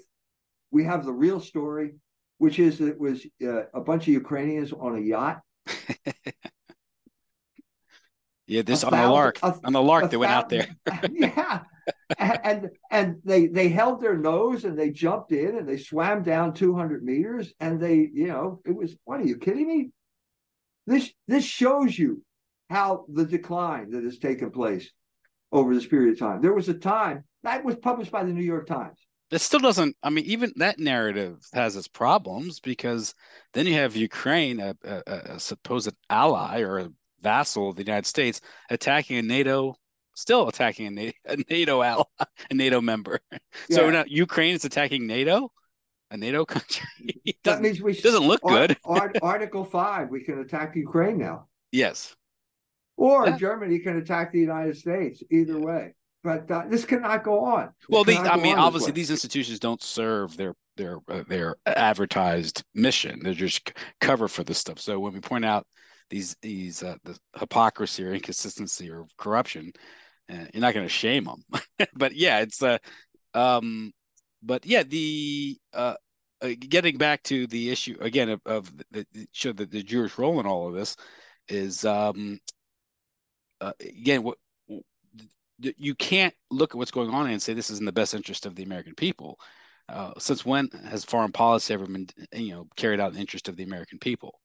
[0.71, 1.95] we have the real story,
[2.37, 5.41] which is that it was uh, a bunch of Ukrainians on a yacht
[8.51, 9.39] Yeah, this on the lark.
[9.43, 10.67] A, on the lark, they went out there.
[11.09, 11.61] yeah,
[12.19, 16.53] and and they they held their nose and they jumped in and they swam down
[16.53, 19.91] 200 meters and they you know it was what are you kidding me?
[20.85, 22.25] This this shows you
[22.69, 24.91] how the decline that has taken place
[25.53, 26.41] over this period of time.
[26.41, 28.99] There was a time that was published by the New York Times.
[29.31, 29.95] It still doesn't.
[30.03, 33.15] I mean, even that narrative has its problems because
[33.53, 36.89] then you have Ukraine, a, a, a supposed ally or a
[37.21, 39.75] vassal of the United States attacking a NATO,
[40.15, 42.03] still attacking a NATO, a NATO ally,
[42.49, 43.19] a NATO member.
[43.31, 43.77] Yeah.
[43.77, 45.51] So now Ukraine is attacking NATO,
[46.09, 46.87] a NATO country.
[47.43, 48.77] that means we doesn't look good.
[48.83, 51.47] Art, Article Five, we can attack Ukraine now.
[51.71, 52.15] Yes.
[52.97, 53.37] Or yeah.
[53.37, 55.23] Germany can attack the United States.
[55.31, 55.95] Either way.
[56.23, 57.73] But uh, this cannot go on.
[57.79, 62.63] This well, the, I mean, obviously, these institutions don't serve their their uh, their advertised
[62.75, 63.21] mission.
[63.23, 64.79] They're just cover for this stuff.
[64.79, 65.65] So when we point out
[66.11, 69.71] these these uh, the hypocrisy or inconsistency or corruption,
[70.31, 71.43] uh, you're not going to shame them.
[71.95, 72.77] but yeah, it's uh,
[73.33, 73.91] um,
[74.43, 75.95] but yeah, the uh,
[76.41, 80.45] uh, getting back to the issue again of, of the, the the Jewish role in
[80.45, 80.95] all of this
[81.47, 82.39] is um,
[83.61, 84.37] uh, again what
[85.77, 88.45] you can't look at what's going on and say this is in the best interest
[88.45, 89.39] of the American people.
[89.87, 93.47] Uh, since when has foreign policy ever been, you know, carried out in the interest
[93.47, 94.40] of the American people?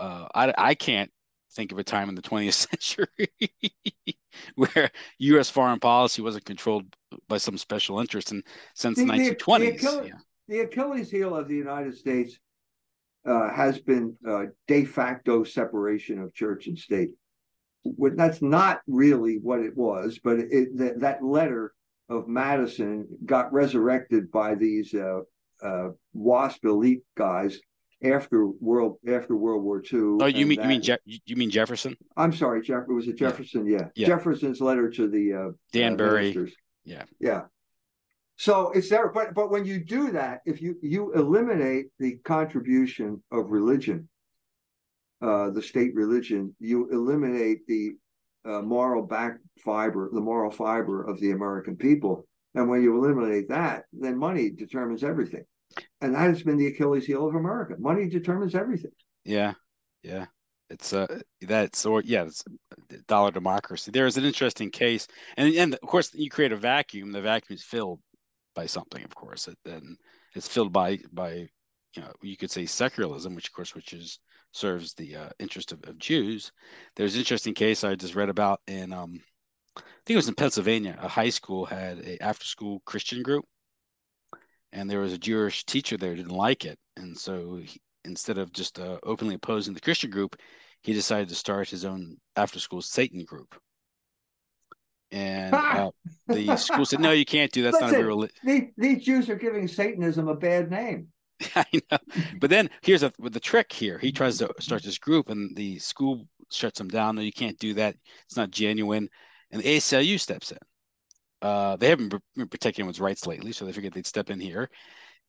[0.00, 1.10] Uh, I, I can't
[1.52, 3.52] think of a time in the 20th century
[4.54, 5.50] where U.S.
[5.50, 6.84] foreign policy wasn't controlled
[7.28, 8.32] by some special interest.
[8.32, 8.42] And
[8.74, 10.18] since the, 1920s, the Achilles, yeah.
[10.48, 12.38] the Achilles heel of the United States
[13.26, 17.10] uh, has been uh, de facto separation of church and state.
[17.84, 21.72] That's not really what it was, but it, that, that letter
[22.08, 25.20] of Madison got resurrected by these uh,
[25.62, 27.60] uh WASP elite guys
[28.02, 30.18] after world after World War II.
[30.20, 31.96] Oh, you mean that, you mean Je- you mean Jefferson?
[32.16, 32.84] I'm sorry, Jeff.
[32.88, 33.66] Was it Jefferson?
[33.66, 34.06] Yeah, yeah.
[34.06, 36.36] Jefferson's letter to the uh, Danbury.
[36.36, 36.46] Uh,
[36.84, 37.42] yeah, yeah.
[38.36, 43.22] So it's there, but but when you do that, if you you eliminate the contribution
[43.30, 44.08] of religion,
[45.20, 47.92] uh, the state religion, you eliminate the
[48.46, 53.50] uh, moral back fiber, the moral fiber of the American people, and when you eliminate
[53.50, 55.44] that, then money determines everything
[56.00, 57.74] and that has been the Achilles heel of America.
[57.78, 58.92] Money determines everything.
[59.24, 59.54] Yeah,
[60.02, 60.26] yeah.
[60.70, 62.44] It's uh that's or yeah, it's
[63.08, 63.90] dollar democracy.
[63.90, 67.10] There is an interesting case, and and of course you create a vacuum.
[67.10, 68.00] The vacuum is filled
[68.54, 69.96] by something, of course, and
[70.34, 71.48] it's filled by by
[71.96, 74.20] you know you could say secularism, which of course which is
[74.52, 76.52] serves the uh, interest of, of Jews.
[76.94, 79.20] There's an interesting case I just read about in um
[79.76, 80.96] I think it was in Pennsylvania.
[81.00, 83.44] A high school had a after school Christian group
[84.72, 88.52] and there was a Jewish teacher there didn't like it, and so he, instead of
[88.52, 90.36] just uh, openly opposing the Christian group,
[90.82, 93.54] he decided to start his own after-school Satan group.
[95.12, 95.90] And uh,
[96.28, 97.72] the school said, "No, you can't do that.
[97.72, 101.08] That's Listen, not a real." These, these Jews are giving Satanism a bad name.
[101.56, 101.98] I know,
[102.38, 103.72] but then here's a, the trick.
[103.72, 107.16] Here, he tries to start this group, and the school shuts him down.
[107.16, 107.96] No, you can't do that.
[108.26, 109.08] It's not genuine.
[109.50, 110.58] And the ACLU steps in
[111.42, 114.68] uh, they haven't been protecting anyone's rights lately, so they figured they'd step in here.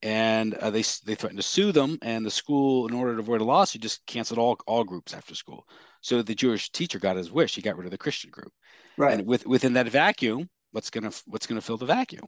[0.04, 3.42] And uh, they they threatened to sue them, and the school, in order to avoid
[3.42, 5.68] a lawsuit, just canceled all all groups after school.
[6.02, 8.52] So the Jewish teacher got his wish; he got rid of the Christian group.
[8.98, 9.14] Right.
[9.14, 12.26] And with within that vacuum, what's gonna what's gonna fill the vacuum?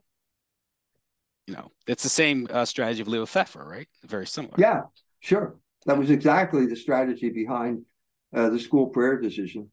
[1.48, 3.88] You know, it's the same uh, strategy of Leo Pfeffer, right?
[4.04, 4.54] Very similar.
[4.56, 4.82] Yeah,
[5.18, 5.56] sure.
[5.86, 7.82] That was exactly the strategy behind
[8.34, 9.68] uh, the school prayer decision,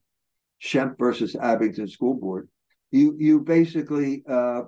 [0.61, 2.49] Schempp versus Abington School Board
[2.91, 4.63] you you basically uh,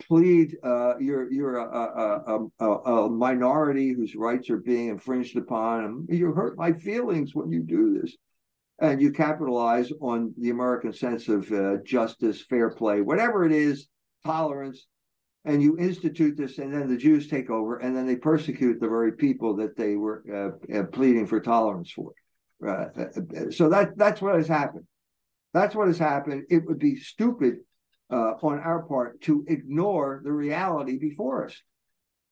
[0.00, 5.84] plead uh, you're you're a, a, a, a, minority whose rights are being infringed upon.
[5.84, 8.16] And you hurt my feelings when you do this.
[8.78, 13.88] and you capitalize on the American sense of uh, justice, fair play, whatever it is,
[14.24, 14.86] tolerance,
[15.44, 18.88] and you institute this, and then the Jews take over, and then they persecute the
[18.88, 20.22] very people that they were
[20.72, 22.12] uh, uh pleading for tolerance for.
[22.66, 22.86] Uh,
[23.50, 24.86] so that that's what has happened.
[25.52, 26.44] That's what has happened.
[26.50, 27.58] It would be stupid
[28.10, 31.60] uh, on our part to ignore the reality before us.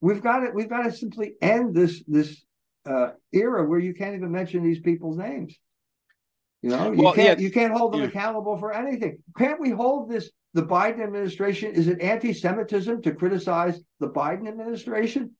[0.00, 2.44] We've got to we've got to simply end this this
[2.86, 5.58] uh, era where you can't even mention these people's names.
[6.62, 8.08] You know, you well, can't yeah, you can't hold them yeah.
[8.08, 9.18] accountable for anything.
[9.36, 11.74] Can't we hold this the Biden administration?
[11.74, 15.32] Is it anti-Semitism to criticize the Biden administration?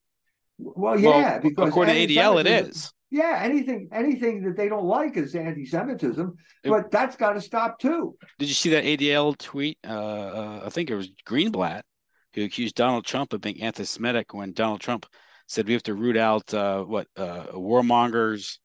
[0.58, 2.92] Well, yeah, well, because according to ADL, it is.
[3.14, 6.34] Yeah, anything anything that they don't like is anti-Semitism,
[6.64, 8.16] it, but that's got to stop too.
[8.40, 9.78] Did you see that ADL tweet?
[9.86, 11.82] Uh, uh, I think it was Greenblatt
[12.34, 15.06] who accused Donald Trump of being anti-Semitic when Donald Trump
[15.46, 18.58] said we have to root out uh, what uh, warmongers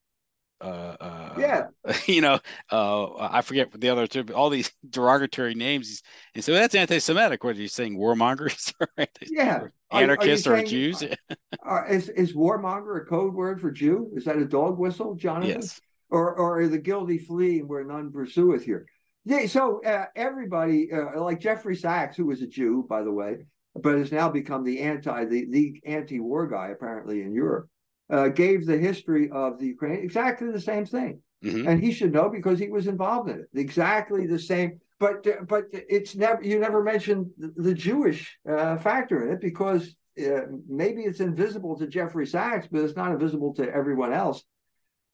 [0.61, 1.67] uh, uh, yeah,
[2.05, 2.39] you know,
[2.71, 6.01] uh, I forget the other two, all these derogatory names.
[6.35, 7.43] And so that's anti-Semitic.
[7.43, 7.97] What are you saying?
[7.97, 8.73] Warmongers?
[9.29, 11.03] yeah, anarchists or saying, Jews?
[11.03, 14.11] Uh, is is warmonger a code word for Jew?
[14.15, 15.61] Is that a dog whistle, Jonathan?
[15.61, 15.79] Yes.
[16.09, 18.85] Or or the guilty flee where none pursueth here?
[19.25, 23.37] Yeah, so uh, everybody, uh, like Jeffrey Sachs, who was a Jew, by the way,
[23.75, 27.69] but has now become the anti the, the anti-war guy apparently in Europe
[28.09, 31.67] uh, gave the history of the Ukraine exactly the same thing, mm-hmm.
[31.67, 33.49] and he should know because he was involved in it.
[33.53, 39.33] Exactly the same, but but it's never you never mentioned the Jewish uh, factor in
[39.33, 44.13] it because uh, maybe it's invisible to Jeffrey Sachs, but it's not invisible to everyone
[44.13, 44.43] else,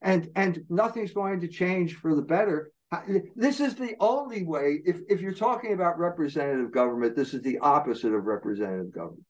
[0.01, 2.71] and and nothing's going to change for the better.
[3.35, 4.79] This is the only way.
[4.85, 9.25] If if you're talking about representative government, this is the opposite of representative government.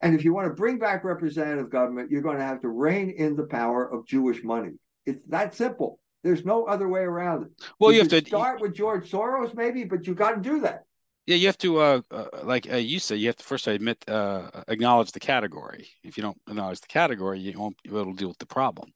[0.00, 3.10] And if you want to bring back representative government, you're going to have to rein
[3.10, 4.72] in the power of Jewish money.
[5.06, 5.98] It's that simple.
[6.22, 7.48] There's no other way around it.
[7.78, 10.60] Well, you, you have to start with George Soros, maybe, but you got to do
[10.60, 10.84] that.
[11.26, 14.02] Yeah, you have to, uh, uh, like uh, you said, you have to first admit,
[14.08, 15.88] uh, acknowledge the category.
[16.02, 18.92] If you don't acknowledge the category, you won't be able to deal with the problem.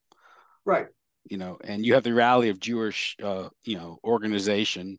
[0.65, 0.87] Right.
[1.25, 4.99] You know, and you have the rally of Jewish, uh, you know, organization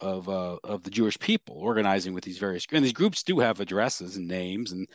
[0.00, 3.60] of uh, of the Jewish people organizing with these various, and these groups do have
[3.60, 4.88] addresses and names and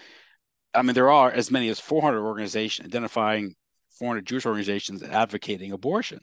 [0.76, 3.56] I mean, there are as many as 400 organizations identifying
[3.98, 6.20] 400 Jewish organizations advocating abortion,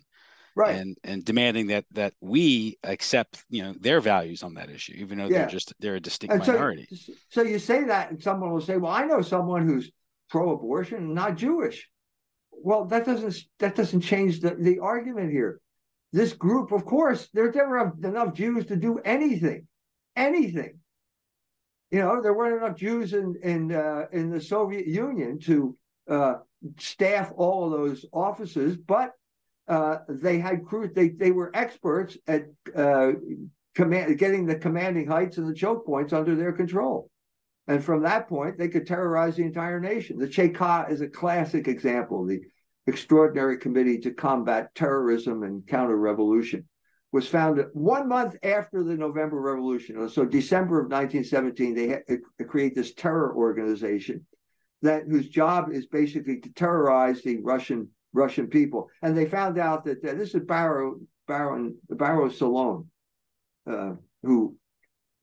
[0.55, 4.95] right, and and demanding that that we accept you know their values on that issue,
[4.97, 5.39] even though yeah.
[5.39, 6.87] they're just they're a distinct and minority.
[6.95, 9.91] So, so you say that, and someone will say, "Well, I know someone who's
[10.29, 11.89] pro-abortion and not Jewish."
[12.51, 15.61] Well, that doesn't that doesn't change the, the argument here.
[16.13, 19.67] This group, of course, there's never enough Jews to do anything,
[20.15, 20.79] anything
[21.93, 25.77] you know, there weren't enough Jews in in uh, in the Soviet Union to
[26.09, 26.35] uh,
[26.79, 29.13] staff all of those offices, but
[29.69, 30.91] uh, they had crews.
[30.95, 33.13] They they were experts at uh,
[33.75, 37.11] command, getting the commanding heights and the choke points under their control.
[37.69, 40.19] And from that point, they could terrorize the entire nation.
[40.19, 42.25] The Cheka is a classic example.
[42.27, 42.41] The
[42.87, 46.67] Extraordinary Committee to Combat Terrorism and Counter Revolution
[47.13, 50.09] was founded one month after the November Revolution.
[50.09, 54.27] So December of 1917, they had create this terror organization
[54.81, 58.89] that whose job is basically to terrorize the Russian Russian people.
[59.03, 62.87] And they found out that uh, this is Baron Baron Baron Salo,
[63.71, 63.93] uh,
[64.23, 64.57] who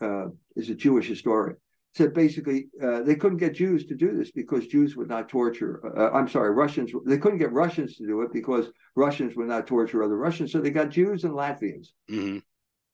[0.02, 1.58] uh, is a Jewish historian
[1.96, 5.82] said basically uh, they couldn't get Jews to do this because Jews would not torture.
[5.98, 6.92] Uh, I'm sorry, Russians.
[7.06, 10.52] They couldn't get Russians to do it because Russians would not torture other Russians.
[10.52, 12.40] So they got Jews and Latvians mm-hmm.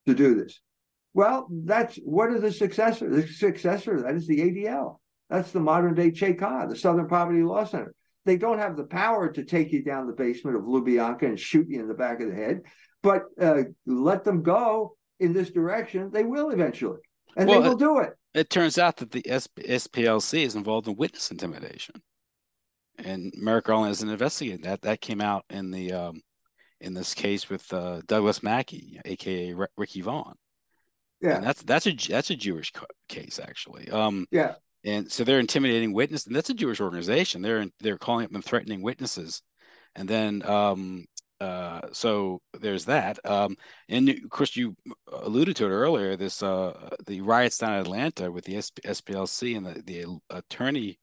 [0.06, 0.60] to do this.
[1.14, 3.08] Well, that's what is the successor?
[3.08, 4.98] The successor that is the ADL.
[5.30, 7.94] That's the modern day Cheka, the Southern Poverty Law Center.
[8.24, 11.68] They don't have the power to take you down the basement of Lubyanka and shoot
[11.68, 12.62] you in the back of the head,
[13.02, 16.10] but uh, let them go in this direction.
[16.12, 16.98] They will eventually,
[17.36, 20.96] and well, they will do it it turns out that the SPLC is involved in
[20.96, 21.94] witness intimidation,
[22.98, 24.82] and Merrick Garland isn't investigating that.
[24.82, 26.20] That came out in the um,
[26.82, 30.34] in this case with uh, Douglas Mackey, aka R- Ricky Vaughn.
[31.22, 32.74] Yeah, and that's that's a that's a Jewish
[33.08, 33.88] case actually.
[33.88, 37.40] Um, yeah, and so they're intimidating witnesses, and that's a Jewish organization.
[37.40, 39.40] They're they're calling up and threatening witnesses,
[39.94, 41.06] and then um,
[41.40, 43.18] uh, so there's that.
[43.24, 43.56] Um,
[43.88, 44.74] and of course, you
[45.12, 46.16] alluded to it earlier.
[46.16, 50.98] This uh, the riots down in Atlanta with the SPLC and the, the attorney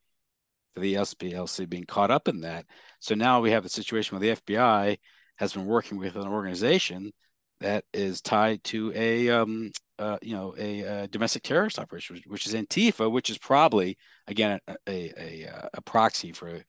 [0.74, 2.66] for the SPLC being caught up in that.
[3.00, 4.98] So now we have the situation where the FBI
[5.36, 7.12] has been working with an organization
[7.60, 12.24] that is tied to a um, uh, you know a, a, domestic terrorist operation, which,
[12.26, 16.60] which, is Antifa, which is probably again a a, a, a proxy for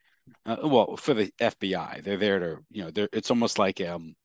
[0.46, 4.16] uh, well, for the FBI, they're there to, you know, they're, it's almost like um,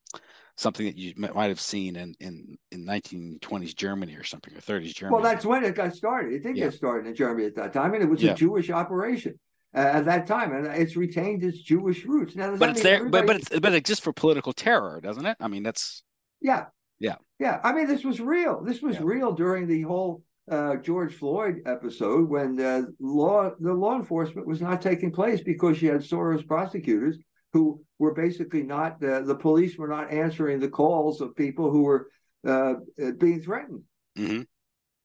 [0.57, 4.93] something that you might have seen in in in 1920s Germany or something or 30s
[4.93, 5.21] Germany.
[5.21, 6.33] Well, that's when it got started.
[6.33, 6.65] It did Yeah.
[6.65, 8.31] get started in Germany at that time, and it was Yeah.
[8.31, 9.39] a Jewish operation
[9.75, 12.35] uh, at that time, and it's retained its Jewish roots.
[12.35, 15.37] Now, but it's there, but but it's but it's just for political terror, doesn't it?
[15.39, 16.03] I mean, that's
[16.41, 16.65] Yeah.
[16.99, 17.15] Yeah.
[17.39, 17.59] Yeah.
[17.63, 18.61] I mean, this was real.
[18.63, 19.03] This was Yeah.
[19.03, 24.61] real during the whole uh, George Floyd episode when uh, law the law enforcement was
[24.61, 27.17] not taking place because you had Soros prosecutors
[27.53, 31.83] who were basically not uh, the police were not answering the calls of people who
[31.83, 32.07] were
[32.47, 32.75] uh,
[33.17, 33.83] being threatened.
[34.17, 34.45] Mhm.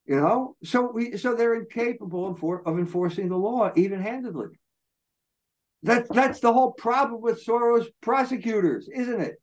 [0.07, 4.59] You know, so we so they're incapable of, of enforcing the law even handedly.
[5.82, 9.37] That's that's the whole problem with Soros prosecutors, isn't it?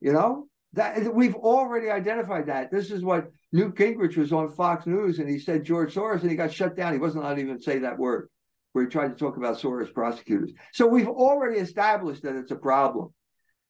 [0.00, 2.70] You know that we've already identified that.
[2.70, 6.30] This is what Newt Gingrich was on Fox News, and he said George Soros, and
[6.30, 6.92] he got shut down.
[6.92, 8.28] He wasn't allowed to even say that word,
[8.72, 10.52] where he tried to talk about Soros prosecutors.
[10.72, 13.14] So we've already established that it's a problem,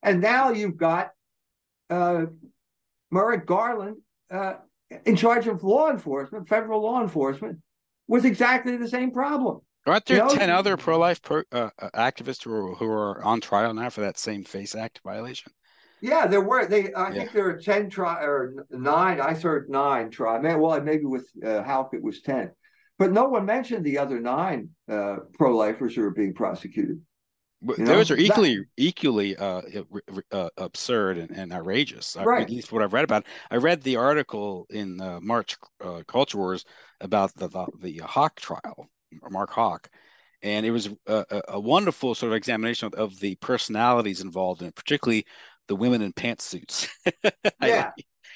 [0.03, 1.11] and now you've got
[1.91, 2.27] uh,
[3.11, 3.99] Merrick Garland
[4.31, 4.55] uh,
[5.05, 7.59] in charge of law enforcement, federal law enforcement,
[8.09, 9.61] with exactly the same problem.
[9.87, 13.23] aren't there You know, ten other pro-life pro, uh, uh, activists who are who are
[13.23, 15.53] on trial now for that same Face Act violation?
[16.05, 16.67] Yeah, there were.
[16.67, 17.15] They, I Yeah.
[17.15, 19.23] think there are ten tri or nine.
[19.23, 20.39] I heard nine try.
[20.39, 22.51] Man, well, maybe with uh, Houck it was ten,
[22.99, 27.01] but no one mentioned the other nine uh, pro-lifers who are being prosecuted.
[27.63, 32.19] But You Those know, are equally equally uh, uh, uh, absurd and, and outrageous.
[32.19, 32.43] I- Right.
[32.43, 33.25] At least what I've read about.
[33.51, 36.67] I read the article in uh, March uh, Culture Wars
[37.01, 38.91] about the the, the Houck trial,
[39.31, 39.89] Mark Houck,
[40.43, 44.61] and it was a, a, a wonderful sort of examination of, of the personalities involved
[44.61, 45.25] in it, particularly
[45.69, 46.89] the women in pantsuits.
[47.63, 47.91] Yeah.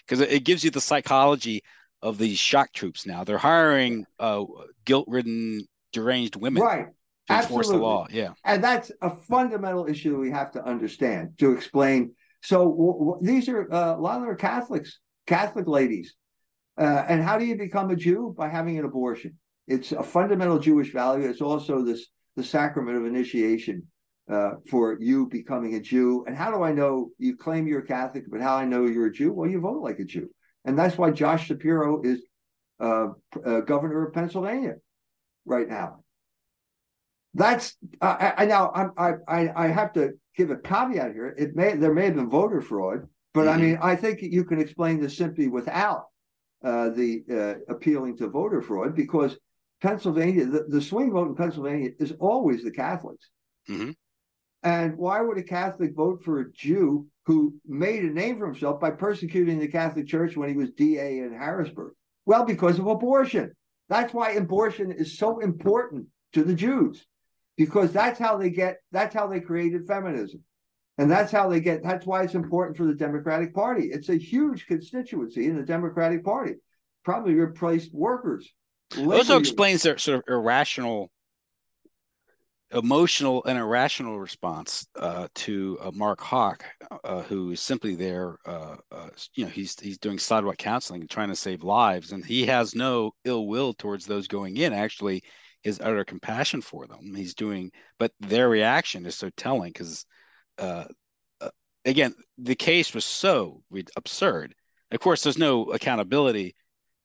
[0.06, 1.62] because it, gives you the psychology
[2.02, 3.06] of these shock troops.
[3.06, 4.44] Now they're hiring uh,
[4.84, 6.86] guilt-ridden, deranged women Right,
[7.28, 8.06] to enforce the law.
[8.10, 8.32] Yeah.
[8.44, 12.14] and that's a fundamental issue we have to understand to explain.
[12.42, 16.14] So w- w- these are uh, a lot of them are Catholics, Catholic ladies,
[16.80, 19.36] uh, and how do you become a Jew by having an abortion?
[19.66, 21.28] It's a fundamental Jewish value.
[21.28, 22.06] It's also this
[22.36, 23.82] the sacrament of initiation
[24.28, 26.24] uh, for you becoming a Jew.
[26.26, 29.12] And how do I know you claim you're Catholic, but how I know you're a
[29.12, 29.32] Jew?
[29.32, 30.28] Well, you vote like a Jew,
[30.64, 32.20] and that's why Josh Shapiro is
[32.80, 33.08] uh,
[33.44, 34.74] uh, governor of Pennsylvania
[35.44, 36.04] right now.
[37.34, 41.34] That's uh, I, I now I'm, I I I have to give a caveat here.
[41.38, 43.60] It may there may have been voter fraud, but I Mhm.
[43.60, 46.06] mean I think you can explain this simply without
[46.64, 49.36] uh, the uh, appealing to voter fraud because
[49.80, 53.30] Pennsylvania the, the swing vote in Pennsylvania is always the Catholics.
[53.68, 53.94] Mhm.
[54.62, 58.80] And why would a Catholic vote for a Jew who made a name for himself
[58.80, 61.92] by persecuting the Catholic Church when he was DA in Harrisburg?
[62.26, 63.52] Well, because of abortion.
[63.88, 67.06] That's why abortion is so important to the Jews,
[67.56, 70.42] because that's how they get, that's how they created feminism.
[70.98, 73.90] And that's how they get, that's why it's important for the Democratic Party.
[73.92, 76.54] It's a huge constituency in the Democratic Party.
[77.04, 78.46] Probably replaced workers.
[78.96, 81.10] also explains their sort of irrational
[82.72, 86.64] emotional and irrational response uh, to uh, Mark Houck,
[87.04, 88.38] uh, who is simply there.
[88.44, 92.24] Uh, uh, you know, he's he's doing sidewalk counseling and trying to save lives, and
[92.24, 94.72] he has no ill will towards those going in.
[94.72, 95.22] Actually,
[95.62, 97.14] his utter compassion for them.
[97.14, 100.04] He's doing, but their reaction is so telling because,
[100.58, 100.84] uh,
[101.84, 103.62] again, the case was so
[103.96, 104.54] absurd.
[104.90, 106.54] Of course, there's no accountability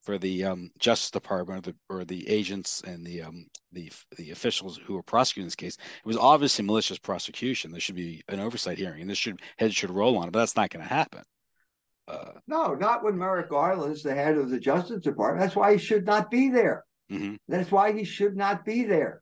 [0.03, 4.31] for the um, Justice Department or the or the agents and the um, the the
[4.31, 5.75] officials who were prosecuting this case.
[5.75, 7.71] It was obviously malicious prosecution.
[7.71, 10.31] There should be an oversight hearing, and this should head should roll on it.
[10.31, 11.23] But that's not going to happen.
[12.07, 15.41] Uh, No, not when Merrick Garland is the head of the Justice Department.
[15.41, 16.83] That's why he should not be there.
[17.09, 17.37] mhm.
[17.47, 19.21] That's why he should not be there.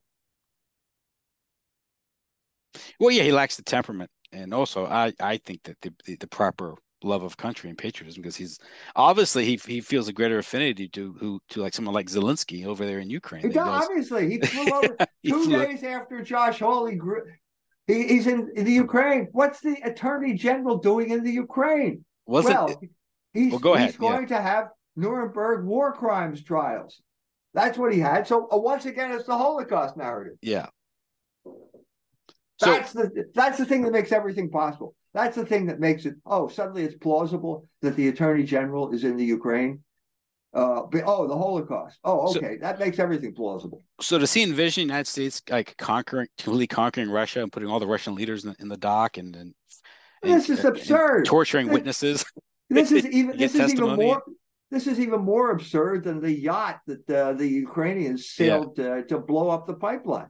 [2.99, 6.27] Well, yeah, he lacks the temperament, and also I I think that the the, the
[6.27, 8.59] proper love of country and patriotism because he's
[8.95, 12.85] obviously he he feels a greater affinity to who to like someone like Zelensky over
[12.85, 13.41] there in Ukraine.
[13.41, 17.23] He does, obviously, he flew over He two flew- days after Josh Hawley grew.
[17.87, 19.27] He, he's in, the Ukraine.
[19.31, 22.05] What's the Attorney General doing in the Ukraine?
[22.27, 22.81] wasn't well,
[23.33, 27.01] he's, well, go ahead, he's going to have Nuremberg war crimes trials.
[27.53, 28.27] That's what he had.
[28.27, 30.35] So uh, once again, it's the Holocaust narrative.
[30.41, 30.67] yeah.
[31.43, 34.93] So That's the that's the thing that makes everything possible.
[35.13, 36.15] That's the thing that makes it.
[36.25, 39.83] Oh, suddenly it's plausible that the Attorney General is in the Ukraine.
[40.53, 41.97] Uh, but, oh, the Holocaust.
[42.03, 43.81] Oh, So- okay, that makes everything plausible.
[44.01, 47.79] so does he envision the United States like conquering, totally conquering Russia and putting all
[47.79, 49.53] the Russian leaders in, in the dock and and,
[50.23, 51.25] and- This is and absurd.
[51.25, 52.25] torturing This- witnesses?
[52.69, 54.23] This is even this is even more
[54.69, 59.19] this is even more absurd than the yacht that uh, the Ukrainians sailed uh, to
[59.19, 60.29] blow up the pipeline.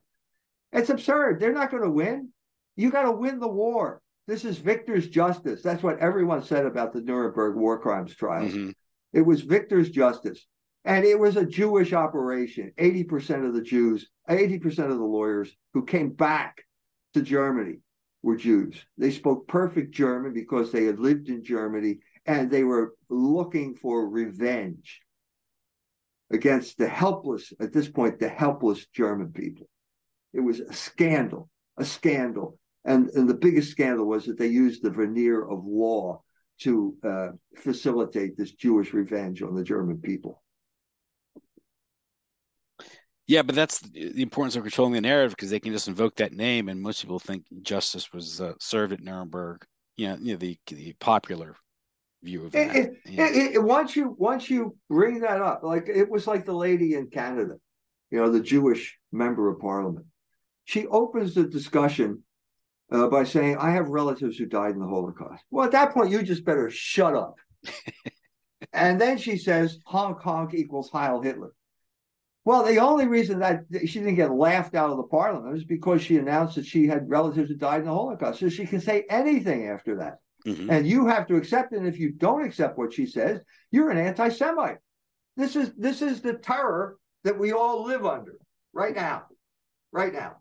[0.71, 1.39] It's absurd.
[1.39, 2.29] They're not going to win.
[2.75, 4.01] You got to win the war.
[4.32, 5.61] This is victor's justice.
[5.61, 8.53] That's what everyone said about the Nuremberg war crimes trials.
[8.53, 8.73] Mhm.
[9.11, 10.47] It was victor's justice.
[10.86, 12.71] And it was a Jewish operation.
[12.77, 16.63] 80% of the Jews, 80% of the lawyers who came back
[17.13, 17.82] to Germany
[18.23, 18.86] were Jews.
[18.97, 24.07] They spoke perfect German because they had lived in Germany and they were looking for
[24.07, 25.01] revenge
[26.29, 29.67] against the helpless, at this point, the helpless German people.
[30.32, 32.57] It was a scandal, a scandal.
[32.86, 36.23] And, and the biggest scandal was that they used the veneer of law
[36.61, 37.27] to uh,
[37.57, 40.41] facilitate this Jewish revenge on the German people.
[43.27, 46.34] Yeah, but that's the importance of controlling the narrative because they can just invoke that
[46.34, 49.63] name, and most people think justice was uh, served at Nuremberg.
[49.95, 51.55] You know, you know the the popular
[52.23, 52.75] view of that.
[52.75, 53.27] It, it, yeah.
[53.27, 56.95] it, it- once you once you bring that up, like it was like the lady
[56.95, 57.55] in Canada,
[58.09, 60.07] you know, the Jewish member of parliament.
[60.65, 62.23] She opens the discussion
[62.91, 66.11] uh, by saying, "I have relatives who died in the Holocaust." Well, at that point,
[66.11, 67.35] you just better shut up.
[68.73, 71.53] and then she says, "Hong Kong equals Heil Hitler."
[72.43, 76.01] Well, the only reason that she didn't get laughed out of the parliament is because
[76.01, 78.39] she announced that she had relatives who died in the Holocaust.
[78.39, 80.17] So she can say anything after that.
[80.45, 80.71] Mhm.
[80.71, 81.77] And you have to accept it.
[81.77, 84.79] And if you don't accept what she says, you're an anti-Semite.
[85.37, 88.35] This is this is the terror that we all live under
[88.73, 89.27] right now.
[89.91, 90.37] Right now.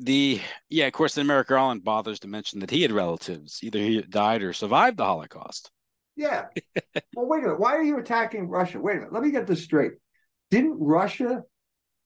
[0.00, 0.40] The
[0.70, 4.00] yeah, of course, then Merrick Garland bothers to mention that he had relatives, either he
[4.00, 5.70] died or survived the Holocaust.
[6.16, 6.46] Yeah.
[7.14, 7.60] well, wait a minute.
[7.60, 8.80] Why are you attacking Russia?
[8.80, 9.12] Wait a minute.
[9.12, 9.92] Let me get this straight.
[10.50, 11.42] Didn't Russia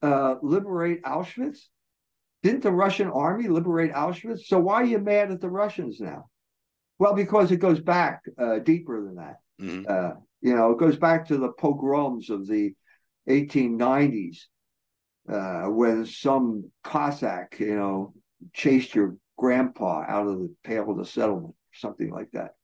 [0.03, 1.59] uh, liberate Auschwitz?
[2.42, 4.47] Didn't the Russian army liberate Auschwitz?
[4.47, 6.26] So why are you mad at the Russians now?
[6.99, 9.36] Well, because it goes back uh, deeper than that.
[9.61, 9.88] Mhm.
[9.88, 12.74] Uh, you know, it goes back to the pogroms of the
[13.28, 14.47] 1890s
[15.29, 18.14] uh, when some Cossack, you know,
[18.53, 22.55] chased your grandpa out of the pale of the settlement, something like that.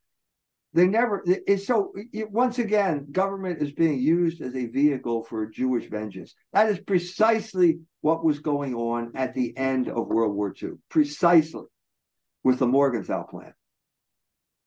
[0.72, 1.24] They never.
[1.26, 1.92] It's so.
[2.12, 6.34] It, once again, government is being used as a vehicle for Jewish vengeance.
[6.52, 10.70] That is precisely what was going on at the end of World War II.
[10.88, 11.64] Precisely,
[12.44, 13.52] with the Morgenthau plan.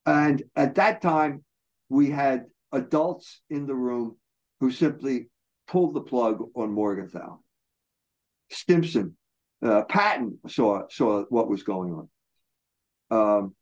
[0.05, 1.45] And at that time,
[1.87, 4.17] we had adults in the room
[4.59, 5.29] who simply
[5.67, 7.39] pulled the plug on Morgenthau.
[8.49, 9.17] Stimson,
[9.63, 12.09] uh, Patton saw saw what was going on.
[13.11, 13.55] Um,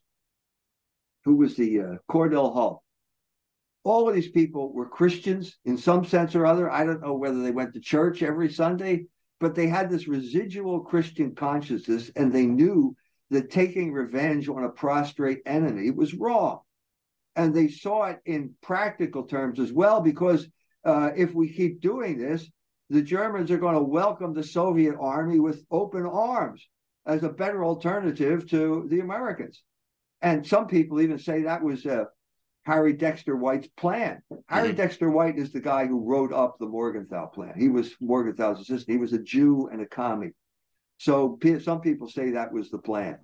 [1.26, 2.84] who was the uh, Cordell Hull?
[3.84, 6.70] All of these people were Christians in some sense or other.
[6.70, 9.06] I don't know whether they went to church every Sunday,
[9.40, 12.96] but they had this residual Christian consciousness, and they knew
[13.32, 16.60] that taking revenge on a prostrate enemy was wrong.
[17.36, 20.48] And they saw it in practical terms as well, because
[20.84, 22.48] uh, if we keep doing this,
[22.92, 26.68] the Germans are going to welcome the Soviet army with open arms
[27.06, 29.64] as a better alternative to the Americans.
[30.22, 32.04] And some people even say that was uh,
[32.64, 34.22] Harry Dexter White's plan.
[34.50, 34.76] Harry Mhm.
[34.76, 37.54] Dexter White is the guy who wrote up the Morgenthau plan.
[37.58, 38.92] He was Morgenthau's assistant.
[38.94, 40.34] He was a Jew and a commie.
[40.98, 43.20] So some people say that was the plan.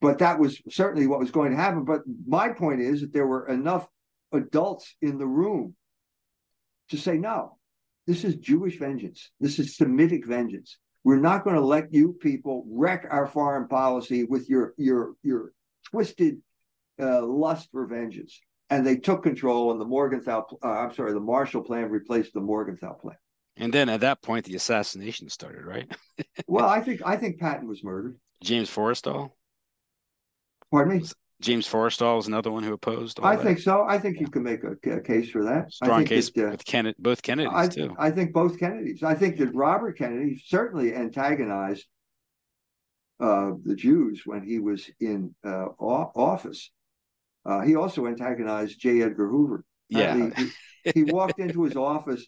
[0.00, 1.84] But that was certainly what was going to happen.
[1.84, 3.88] But my point is that there were enough
[4.32, 5.76] adults in the room
[6.90, 7.56] to say, no,
[8.06, 9.30] this is Jewish vengeance.
[9.40, 10.78] This is Semitic vengeance.
[11.04, 15.52] We're not going to let you people wreck our foreign policy with your your your
[15.90, 16.38] twisted
[17.00, 18.40] uh, lust for vengeance.
[18.70, 22.40] And they took control, and the Morgenthau, uh, I'm sorry, the Marshall Plan replaced the
[22.40, 23.16] Morgenthau Plan.
[23.56, 25.90] And then at that point, the assassination started, right?
[26.48, 28.16] Well, I think I think Patton was murdered.
[28.42, 29.30] James Forrestal.
[30.70, 31.06] Pardon me.
[31.40, 33.20] James Forrestal was another one who opposed.
[33.22, 33.44] I that.
[33.44, 33.84] think so.
[33.86, 35.66] I think you can make a, a case for that.
[35.66, 37.94] I strong think case that, uh, with Kennedy, both Kennedys I, too.
[37.98, 39.02] I think both Kennedys.
[39.02, 41.84] I think that Robert Kennedy certainly antagonized
[43.20, 46.70] uh, the Jews when he was in uh, office.
[47.44, 49.02] Uh, he also antagonized J.
[49.02, 49.64] Edgar Hoover.
[49.88, 50.50] yeah, He, he-
[50.94, 52.24] he walked into his office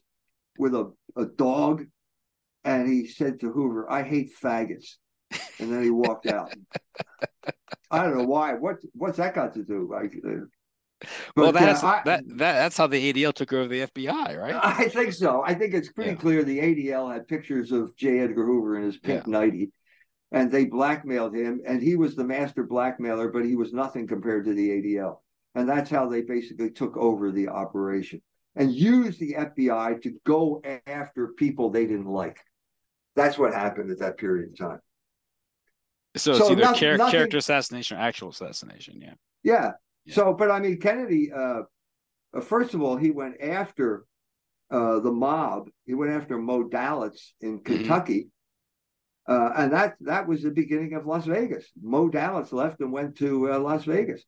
[0.59, 1.85] with a, a dog
[2.65, 4.97] and he said to Hoover, I hate faggots.
[5.61, 6.53] And then he walked out.
[7.91, 8.55] I don't know why.
[8.55, 9.89] What what's that got to do?
[9.91, 13.87] Like, uh, well, uh, that's I- that, that that's how the ADL took over the
[13.87, 14.55] FBI, right?
[14.63, 15.43] I think so.
[15.45, 16.17] I think it's pretty Yeah.
[16.17, 18.21] clear the ADL had pictures of J.
[18.21, 19.71] Edgar Hoover in his pink nightie,
[20.33, 24.45] and they blackmailed him, and he was the master blackmailer, but he was nothing compared
[24.47, 25.23] to the ADL.
[25.55, 28.21] And that's how they basically took over the operation
[28.55, 32.39] and used the FBI to go after people they didn't like.
[33.17, 34.81] That's what happened at that period of time.
[36.23, 39.01] So it's so either nothing- char- nothing- character assassination or actual assassination.
[39.01, 39.15] Yeah.
[39.43, 39.73] Yeah.
[40.05, 40.15] Yeah.
[40.15, 41.63] So, but I mean, Kennedy, uh,
[42.35, 44.05] uh, first of all, he went after
[44.71, 45.69] uh, the mob.
[45.87, 48.29] He went after Moe Dalitz in Kentucky.
[49.27, 51.67] Uh, and that that was the beginning of Las Vegas.
[51.83, 54.25] Moe Dalitz left and went to uh, Las Vegas.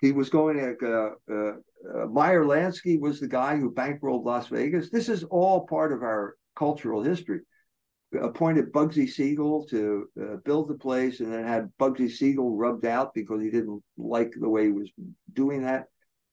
[0.00, 1.52] He was going to uh, uh,
[2.02, 4.90] uh, Meyer Lansky was the guy who bankrolled Las Vegas.
[4.90, 7.40] This is all part of our cultural history.
[8.18, 13.14] Appointed Bugsy Siegel to uh, build the place, and then had Bugsy Siegel rubbed out
[13.14, 14.90] because he didn't like the way he was
[15.32, 15.86] doing that.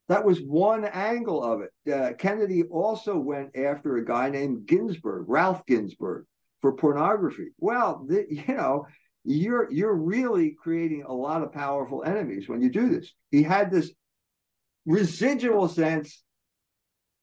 [0.09, 1.93] That was one angle of it.
[1.93, 6.23] Uh, Kennedy also went after a guy named Ginzburg, Ralph Ginzburg,
[6.61, 7.49] for pornography.
[7.59, 8.87] Well, the, you know,
[9.23, 13.13] you're you're really creating a lot of powerful enemies when you do this.
[13.29, 13.91] He had this
[14.85, 16.23] residual sense.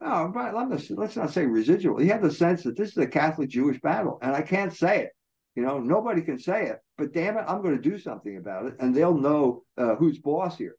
[0.01, 1.99] Oh, but let's not say residual.
[1.99, 5.03] He had the sense that this is a Catholic Jewish battle, and I can't say
[5.03, 5.11] it.
[5.55, 8.66] You know, nobody can say it, but damn it, I'm going to do something about
[8.66, 10.76] it, and they'll know uh, who's boss here.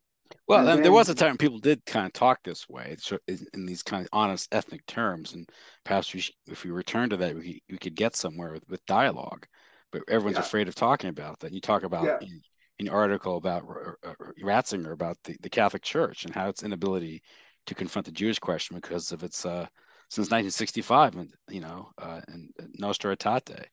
[0.48, 2.96] Well, then, there was a time people did kind of talk this way
[3.54, 5.48] in these kind of honest ethnic terms, and
[5.84, 9.46] perhaps we, if we return to that, we, we could get somewhere with, with dialogue.
[9.92, 10.42] But everyone's yeah.
[10.42, 11.52] afraid of talking about that.
[11.52, 12.18] You talk about yeah.
[12.20, 12.42] in,
[12.78, 13.64] in article about
[14.42, 17.22] Ratzinger about the, the Catholic Church and how its inability
[17.66, 19.66] to confront the Jewish question because of its uh,
[20.08, 23.66] since 1965, and you know, uh, and Nostra Aetate.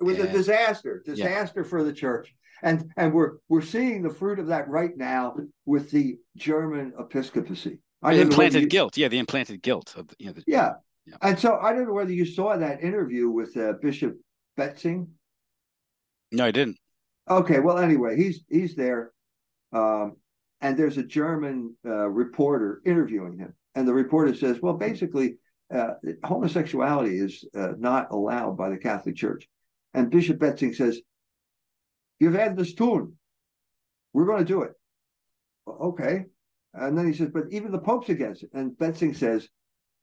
[0.00, 1.68] It was and, a disaster, disaster yeah.
[1.68, 5.90] for the church and and we're we're seeing the fruit of that right now with
[5.90, 7.78] the German episcopacy.
[8.02, 10.72] I the implanted you, guilt, yeah, the implanted guilt of you know, the, yeah.
[11.06, 11.16] yeah.
[11.22, 14.16] And so I don't know whether you saw that interview with uh, Bishop
[14.58, 15.08] Bätzing.
[16.32, 16.78] No, I didn't.
[17.28, 19.12] Okay, well, anyway, he's he's there,
[19.72, 20.16] um,
[20.60, 25.36] and there's a German uh, reporter interviewing him, and the reporter says, "Well, basically,
[25.72, 25.94] uh,
[26.24, 29.48] homosexuality is uh, not allowed by the Catholic Church,"
[29.94, 31.00] and Bishop Bätzing says,
[32.20, 33.14] You've had this tune.
[34.12, 34.72] We're going to do it.
[35.66, 36.26] Okay.
[36.74, 38.50] And then he says, but even the Pope's against it.
[38.52, 39.48] And Bätzing says,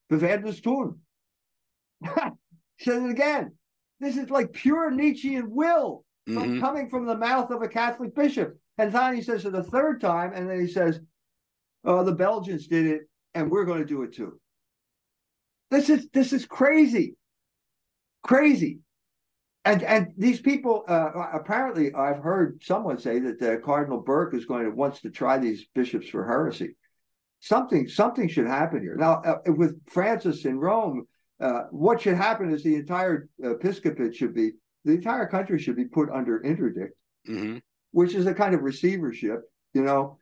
[0.10, 1.00] we've had this tune.
[2.80, 3.54] says it again.
[4.00, 6.60] This is like pure Nietzschean will mm-hmm.
[6.60, 8.58] coming from the mouth of a Catholic bishop.
[8.78, 11.00] And then he says it a third time, and then he says,
[11.84, 13.02] Oh, the Belgians did it,
[13.34, 14.40] and we're going to do it too.
[15.72, 17.16] This is this is crazy.
[18.24, 18.80] Crazy
[19.68, 24.46] and and these people uh, apparently I've heard someone say that uh, Cardinal Burke is
[24.46, 26.76] going to wants to try these bishops for heresy.
[27.42, 31.06] Something something should happen here now uh, with Francis in Rome.
[31.40, 34.54] Uh, what should happen is the entire episcopate should be
[34.86, 36.96] the entire country should be put under interdict,
[37.28, 37.58] mm-hmm.
[37.98, 39.42] Which is a kind of receivership.
[39.74, 40.20] You know,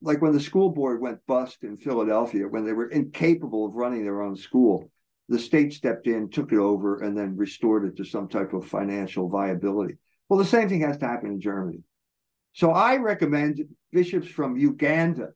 [0.00, 4.02] like when the school board went bust in Philadelphia when they were incapable of running
[4.04, 4.90] their own school
[5.28, 8.66] the state stepped in, took it over, and then restored it to some type of
[8.66, 9.96] financial viability.
[10.28, 11.78] Well, the same thing has to happen in Germany.
[12.52, 13.60] So I recommend
[13.92, 15.28] bishops from Uganda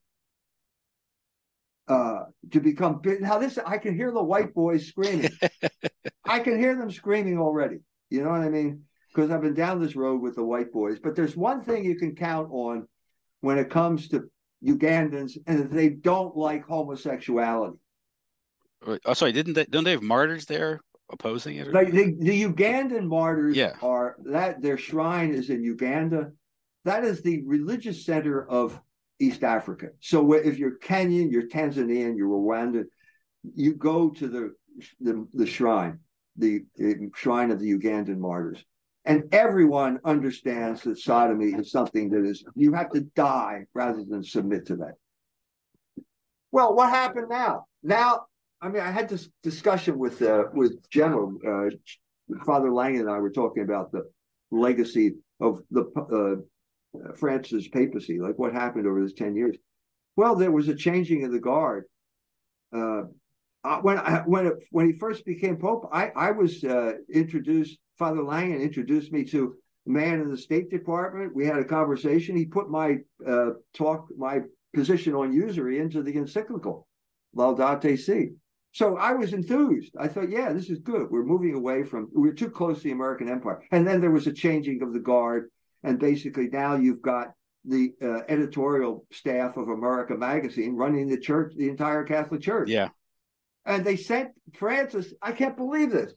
[1.88, 3.38] uh, to become now.
[3.38, 5.30] This I can hear the white boys screaming.
[6.24, 7.78] I can hear them screaming already.
[8.10, 8.82] You know what I mean?
[9.16, 10.98] Because I've been down this road with the white boys.
[10.98, 12.86] But there's one thing you can count on
[13.40, 14.24] when it comes to
[14.62, 17.78] Ugandans, and they don't like homosexuality.
[18.86, 19.64] Oh, sorry, didn't they?
[19.64, 21.72] Don't they have martyrs there opposing it?
[21.72, 23.72] Like the, the Ugandan martyrs yeah.
[23.80, 26.32] are that their shrine is in Uganda.
[26.84, 28.78] That is the religious center of
[29.18, 29.88] East Africa.
[30.00, 32.84] So if you're Kenyan, you're Tanzanian, you're Rwandan,
[33.54, 34.54] you go to the
[35.00, 36.00] the, the shrine,
[36.36, 38.62] the, the shrine of the Ugandan martyrs.
[39.06, 44.22] And everyone understands that sodomy is something that is, you have to die rather than
[44.22, 44.94] submit to that.
[46.50, 47.66] Well, what happened now?
[47.82, 48.26] Now
[48.60, 51.70] I mean, I had this discussion with uh, with General uh,
[52.44, 54.08] Father Lang and I were talking about the
[54.50, 59.56] legacy of the uh, Francis papacy, like what happened over this ten years.
[60.16, 61.84] Well, there was a changing of the guard.
[62.74, 63.02] Uh,
[63.82, 67.78] when I, when it, when he first became pope, I I was uh, introduced.
[67.98, 71.34] Father Langen introduced me to a man in the State Department.
[71.34, 72.36] We had a conversation.
[72.36, 74.40] He put my uh, talk, my
[74.74, 76.86] position on usury into the encyclical
[77.34, 78.30] Laudato Si.
[78.72, 79.94] So I was enthused.
[79.98, 81.10] I thought, yeah, this is good.
[81.10, 83.62] We're moving away from, we're too close to the American empire.
[83.70, 85.50] And then there was a changing of the guard.
[85.82, 87.32] And basically now you've got
[87.64, 92.68] the uh, editorial staff of America Magazine running the church, the entire Catholic Church.
[92.68, 92.88] Yeah.
[93.64, 96.12] And they sent Francis, I can't believe this.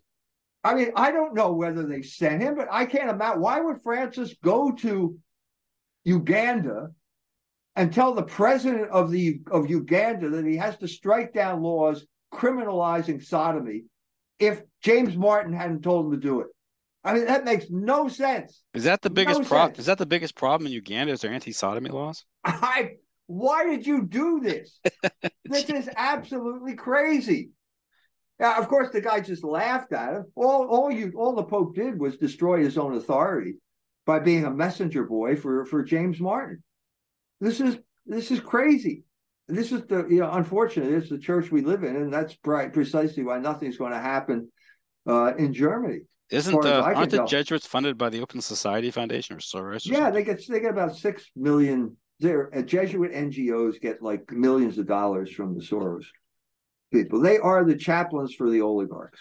[0.63, 3.41] I mean, I don't know whether they sent him, but I can't imagine.
[3.41, 5.17] Why would Francis go to
[6.03, 6.89] Uganda
[7.75, 12.05] and tell the president of the of Uganda that he has to strike down laws
[12.33, 13.83] criminalizing sodomy
[14.37, 16.47] if James Martin hadn't told him to do it.
[17.03, 18.61] I mean, that makes no sense.
[18.73, 19.79] Is that the biggest no problem?
[19.79, 21.13] Is that the biggest problem in Uganda?
[21.13, 22.25] Is there anti-sodomy laws?
[22.43, 22.91] I.
[23.27, 24.79] Why did you do this?
[25.45, 27.51] this is absolutely crazy.
[28.39, 30.25] Yeah, of course, the guy just laughed at him.
[30.35, 33.55] All, all you, all the Pope did was destroy his own authority
[34.05, 36.63] by being a messenger boy for for James Martin.
[37.41, 39.03] This is this is crazy.
[39.47, 43.23] This is the you know, unfortunately, is the church we live in, and that's precisely
[43.23, 44.49] why nothing's going to happen
[45.07, 46.01] uh, in Germany.
[46.31, 47.27] Isn't uh, aren't the tell.
[47.27, 49.85] Jesuits funded by the Open Society Foundation or Soros?
[49.85, 50.13] yeah, something?
[50.13, 51.97] they get they get about six million.
[52.21, 56.05] Their uh, Jesuit NGOs get like millions of dollars from the Soros
[56.91, 57.19] people.
[57.19, 59.19] They are the chaplains for the oligarchs.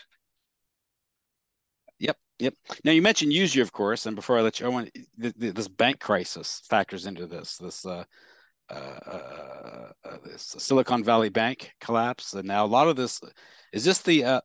[1.98, 2.54] Yep, yep.
[2.84, 6.00] Now you mentioned usury, of course, and before I let you, I want this bank
[6.00, 7.56] crisis factors into this.
[7.56, 8.04] This uh,
[8.70, 13.18] uh, uh, uh, this Silicon Valley Bank collapse, and now a lot of this
[13.72, 14.40] is this the uh,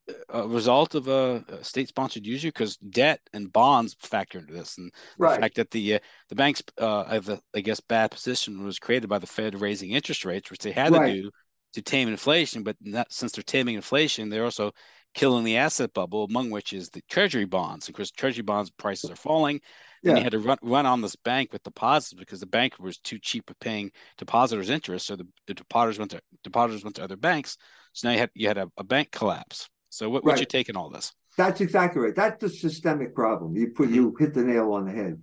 [0.45, 5.35] result of a, a state-sponsored usury because debt and bonds factor into this, and right.
[5.35, 5.99] the fact that the uh,
[6.29, 10.23] the bank's uh, the, I guess bad position was created by the Fed raising interest
[10.23, 11.07] rates, which they had right.
[11.07, 11.31] to do
[11.73, 14.71] to tame inflation, but not, since they're taming inflation, they're also
[15.13, 17.87] killing the asset bubble, among which is the treasury bonds.
[17.87, 19.61] Of course, treasury bonds prices are falling.
[20.01, 20.11] Yeah.
[20.11, 22.97] And you had to run, run on this bank with deposits because the bank was
[22.97, 25.05] too cheap at paying depositors interest.
[25.05, 27.57] So the, the depositors went to depositors went to other banks.
[27.93, 29.69] So now you had you had a, a bank collapse.
[29.89, 30.31] So what, right.
[30.31, 31.13] what's your take on all this?
[31.37, 32.15] That's exactly right.
[32.15, 33.55] That's the systemic problem.
[33.55, 33.95] You put mm-hmm.
[33.95, 35.21] you hit the nail on the head.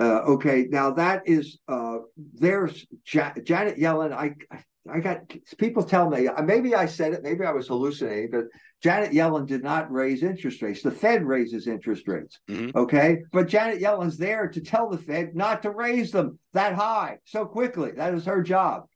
[0.00, 1.98] Uh, okay, now that is uh,
[2.34, 4.12] there's ja- Janet Yellen.
[4.12, 4.62] I I
[5.00, 8.46] got people tell me maybe I said it, maybe I was hallucinating, but
[8.82, 10.82] Janet Yellen did not raise interest rates.
[10.82, 12.40] The Fed raises interest rates.
[12.50, 12.76] Mm-hmm.
[12.76, 13.18] Okay.
[13.30, 17.46] But Janet Yellen's there to tell the Fed not to raise them that high so
[17.46, 17.92] quickly.
[17.92, 18.86] That is her job.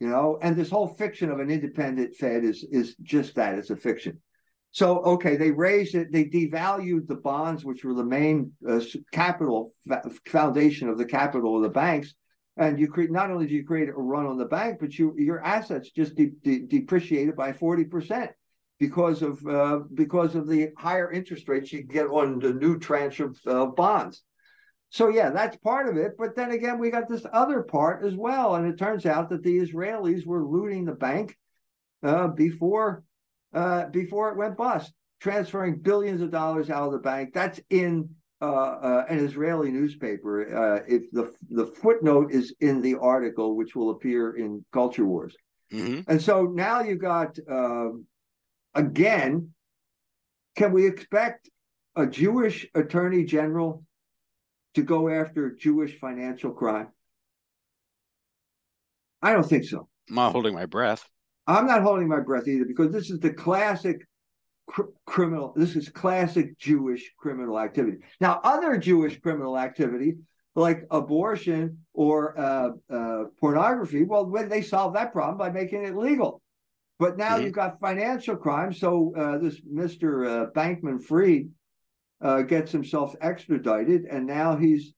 [0.00, 3.56] You know, and this whole fiction of an independent Fed is is just that.
[3.56, 4.20] It's a fiction.
[4.72, 6.12] So okay, they raised it.
[6.12, 8.80] They devalued the bonds, which were the main uh,
[9.12, 9.72] capital
[10.26, 12.14] foundation of the capital of the banks,
[12.56, 15.14] and you create not only do you create a run on the bank, but you
[15.18, 18.30] your assets just de- de- depreciated by forty percent
[18.78, 23.20] because of uh, because of the higher interest rates you get on the new tranche
[23.20, 24.22] of uh, bonds.
[24.90, 26.12] So yeah, that's part of it.
[26.16, 29.42] But then again, we got this other part as well, and it turns out that
[29.42, 31.36] the Israelis were looting the bank
[32.02, 33.02] uh, before
[33.52, 37.32] uh, before it went bust, transferring billions of dollars out of the bank.
[37.34, 40.54] That's in an Israeli newspaper.
[40.54, 45.34] Uh, if the the footnote is in the article, which will appear in Culture Wars,
[45.72, 46.08] mm-hmm.
[46.10, 48.06] and so now you got um,
[48.74, 49.50] again.
[50.56, 51.50] Can we expect
[51.96, 53.84] a Jewish attorney general
[54.74, 56.88] to go after Jewish financial crime?
[59.20, 59.88] I don't think so.
[60.08, 61.06] I'm not holding my breath.
[61.46, 64.06] I'm not holding my breath either because this is the classic
[64.66, 65.52] cr- criminal.
[65.56, 67.98] This is classic Jewish criminal activity.
[68.20, 70.16] Now, other Jewish criminal activity
[70.54, 75.96] like abortion or uh, uh, pornography, well, when they solve that problem by making it
[75.96, 76.40] legal.
[76.98, 77.44] But now mm-hmm.
[77.44, 78.72] you've got financial crime.
[78.72, 80.26] So uh, this Mr.
[80.26, 81.50] Uh, Bankman Fried
[82.22, 84.94] uh, gets himself extradited, and now he's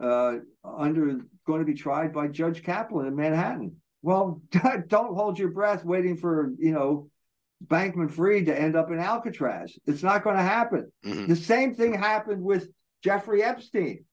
[0.00, 3.76] uh, under going to be tried by Judge Kaplan in Manhattan.
[4.02, 4.40] Well,
[4.86, 7.10] don't hold your breath waiting for you know
[7.66, 9.78] Bankman Fried to end up in Alcatraz.
[9.86, 10.90] It's not going to happen.
[11.04, 11.26] Mm-hmm.
[11.26, 12.68] The same thing happened with
[13.02, 14.04] Jeffrey Epstein.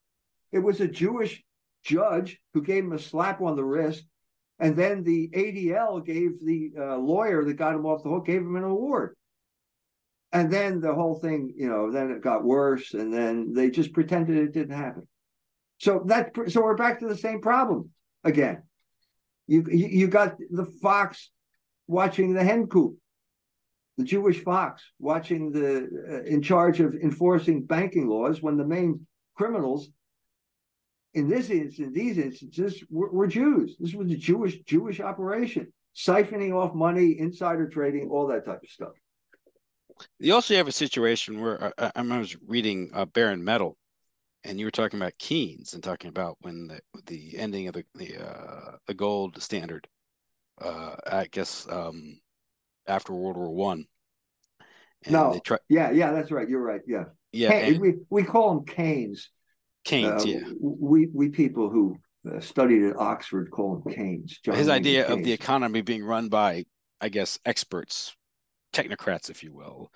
[0.52, 1.44] It was a Jewish
[1.84, 4.04] judge who gave him a slap on the wrist.
[4.60, 8.42] And then the ADL gave the uh, lawyer that got him off the hook, gave
[8.42, 9.16] him an award.
[10.34, 12.94] And then the whole thing, you know, then it got worse.
[12.94, 15.08] And then they just pretended it didn't happen.
[15.80, 17.92] So that, so we're back to the same problem
[18.24, 18.64] again.
[19.46, 21.30] You, you got the fox
[21.88, 22.98] watching the hen coop
[23.98, 29.08] the Jewish fox watching the uh, in charge of enforcing banking laws when the main
[29.36, 29.90] criminals
[31.14, 33.76] in this instance, these instances were, were, Jews.
[33.80, 38.70] This was a Jewish Jewish operation, siphoning off money, insider trading, all that type of
[38.70, 38.94] stuff.
[40.20, 43.78] You also have a situation where I, I was reading uh, Barren Metal,
[44.44, 47.84] and you were talking about Keynes and talking about when the the ending of the
[47.96, 49.88] the uh, the gold standard.
[50.62, 52.20] Uh, I guess um,
[52.88, 53.86] after World War One.
[55.10, 56.50] No, try- yeah, yeah, that's right.
[56.50, 56.82] You're right.
[56.86, 57.50] Yeah, yeah.
[57.52, 59.30] Hey, we we call them Keynes.
[59.86, 60.40] Keynes, uh, yeah.
[60.60, 61.98] We we people who
[62.30, 64.40] uh, studied at Oxford call them Keynes.
[64.44, 65.20] John His idea Keynes.
[65.20, 66.66] of the economy being run by,
[67.00, 68.16] I guess, experts,
[68.74, 69.92] technocrats, if you will,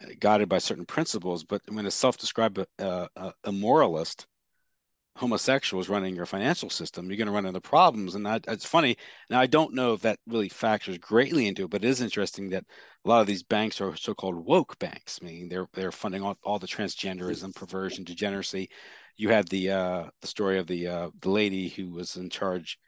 [0.00, 1.44] uh, guided by certain principles.
[1.44, 3.08] But when a self-described uh,
[3.44, 4.26] a moralist,
[5.16, 8.14] homosexuals running your financial system, you're going to run into problems.
[8.14, 8.96] And that, it's funny.
[9.28, 12.50] Now, I don't know if that really factors greatly into it, but it is interesting
[12.50, 12.64] that
[13.04, 16.58] a lot of these banks are so-called woke banks, meaning they're they're funding all, all
[16.58, 18.70] the transgenderism, perversion, degeneracy.
[19.16, 22.78] You had the uh, the story of the uh, the lady who was in charge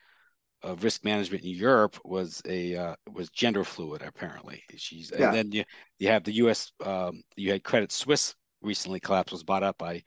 [0.63, 4.63] of risk management in Europe was a uh, was gender fluid apparently.
[4.77, 5.27] She's Yeah.
[5.27, 5.65] and then you
[5.99, 6.73] you have the U.S.
[6.83, 10.03] Um, you had Credit Suisse recently collapsed was bought up by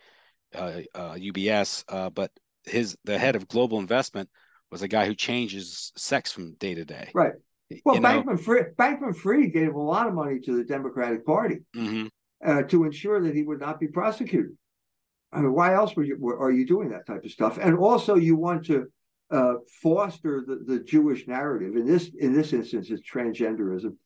[0.55, 2.31] UBS, uh, but
[2.65, 4.29] his the head of global investment
[4.71, 7.09] was a guy who changes sex from day to day.
[7.13, 7.33] Right.
[7.85, 8.01] Well, You?
[8.01, 12.09] Bankman Fried, Bankman Fried gave a lot of money to the Democratic Party Mhm.
[12.45, 14.57] uh, to ensure that he would not be prosecuted.
[15.31, 17.57] I mean, why else were you, were, are you doing that type of stuff?
[17.57, 18.87] And also, you want to
[19.29, 21.75] uh, foster the, the Jewish narrative.
[21.75, 23.97] In this in this instance, it's transgenderism.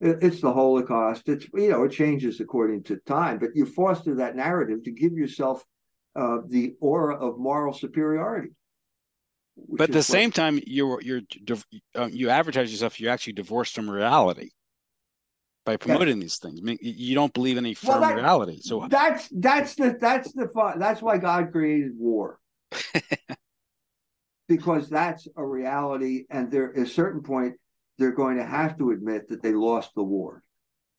[0.00, 1.28] It- it's the Holocaust.
[1.30, 5.12] It's you know it changes according to time, but you foster that narrative to give
[5.14, 5.64] yourself
[6.16, 8.50] uh, the aura of moral superiority.
[9.68, 11.22] But at the same time, you're you're
[11.94, 13.00] um, you advertise yourself.
[13.00, 14.50] You're actually divorced from reality
[15.64, 16.60] by promoting these things.
[16.60, 18.58] I mean, you don't believe in any Well, firm that- reality.
[18.60, 20.48] So that's that's the that's the
[20.78, 22.38] that's why God created war.
[24.48, 27.54] because that's a reality, and there at a certain point
[27.98, 30.42] they're going to have to admit that they lost the war.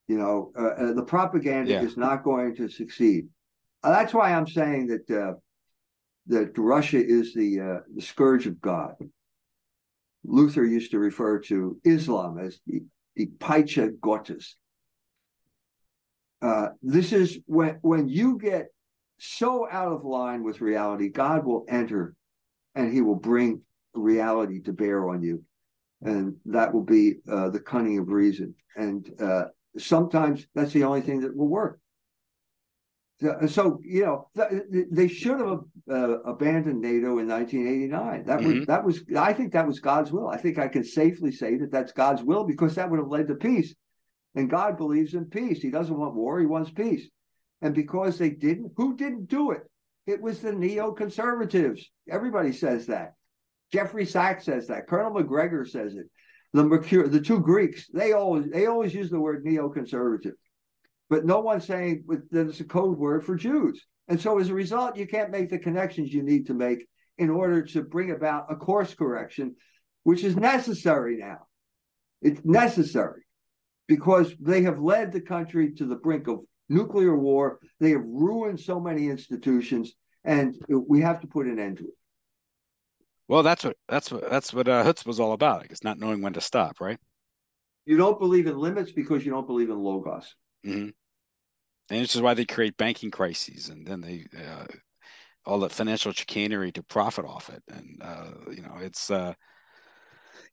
[0.07, 1.81] You know, uh, uh, the propaganda Yeah.
[1.83, 3.27] is not going to succeed.
[3.87, 5.33] Uh, that's why I'm saying that uh,
[6.25, 8.95] that Russia is the uh, the scourge of God.
[10.25, 12.81] Luther used to refer to Islam as the
[13.15, 14.57] the Peitsche Gottes.
[16.41, 18.65] Uh, this is when when you get
[19.19, 22.13] so out of line with reality, God will enter
[22.75, 23.61] and he will bring
[23.93, 25.45] reality to bear on you.
[26.01, 28.53] And that will be uh, the cunning of reason.
[28.75, 29.45] And uh,
[29.77, 31.79] sometimes that's the only thing that will work.
[33.19, 38.25] So, you know, th- th- they should have uh, abandoned NATO in 1989.
[38.25, 40.27] That was that was I think that was God's will.
[40.27, 43.27] I think I can safely say that that's God's will because that would have led
[43.29, 43.73] to peace.
[44.35, 45.63] And God believes in peace.
[45.63, 46.39] He doesn't want war.
[46.39, 47.09] He wants peace.
[47.61, 49.63] And because they didn't, who didn't do it?
[50.05, 51.81] It was the neoconservatives.
[52.09, 53.13] Everybody says that.
[53.73, 54.87] Jeffrey Sachs says that.
[54.87, 56.05] Colonel Macgregor says it.
[56.53, 60.31] The Mercouris, the two Greeks, they always they always use the word neoconservative,
[61.09, 63.85] but no one's saying that it's a code word for Jews.
[64.07, 66.85] And so as a result, you can't make the connections you need to make
[67.17, 69.55] in order to bring about a course correction,
[70.03, 71.39] which is necessary now.
[72.21, 73.23] It's necessary
[73.87, 76.39] because they have led the country to the brink of
[76.69, 77.59] nuclear war.
[77.79, 79.93] They have ruined so many institutions,
[80.23, 81.93] and we have to put an end to it.
[83.27, 85.63] well, that's what that's what that's what uh, Hutz was all about.
[85.63, 86.99] I guess not knowing when to stop, right?
[87.85, 90.35] You don't believe in limits because you don't believe in logos.
[90.63, 90.89] Hmm
[91.89, 94.65] And this is why they create banking crises, and then they uh,
[95.45, 97.63] all that financial chicanery to profit off it.
[97.69, 99.33] And uh, you know, it's uh,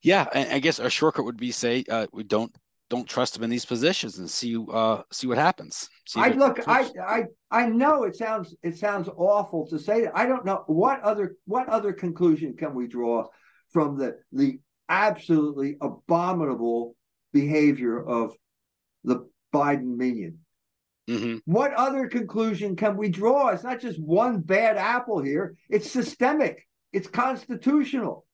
[0.03, 0.27] yeah.
[0.33, 2.55] I, I guess a shortcut would be say uh, we don't
[2.91, 5.89] don't trust them in these positions and see uh, see what happens.
[6.07, 6.89] See I look, I.
[7.05, 10.17] I, I know it sounds, it sounds awful to say that.
[10.17, 13.27] I don't know what other, what other conclusion can we draw
[13.73, 16.97] from the the absolutely abominable
[17.33, 18.35] behavior of
[19.05, 20.39] the Biden minyan.
[21.09, 21.41] Mhm.
[21.45, 23.49] What other conclusion can we draw?
[23.49, 25.57] It's not just one bad apple here.
[25.69, 26.67] It's systemic.
[26.93, 28.27] It's constitutional.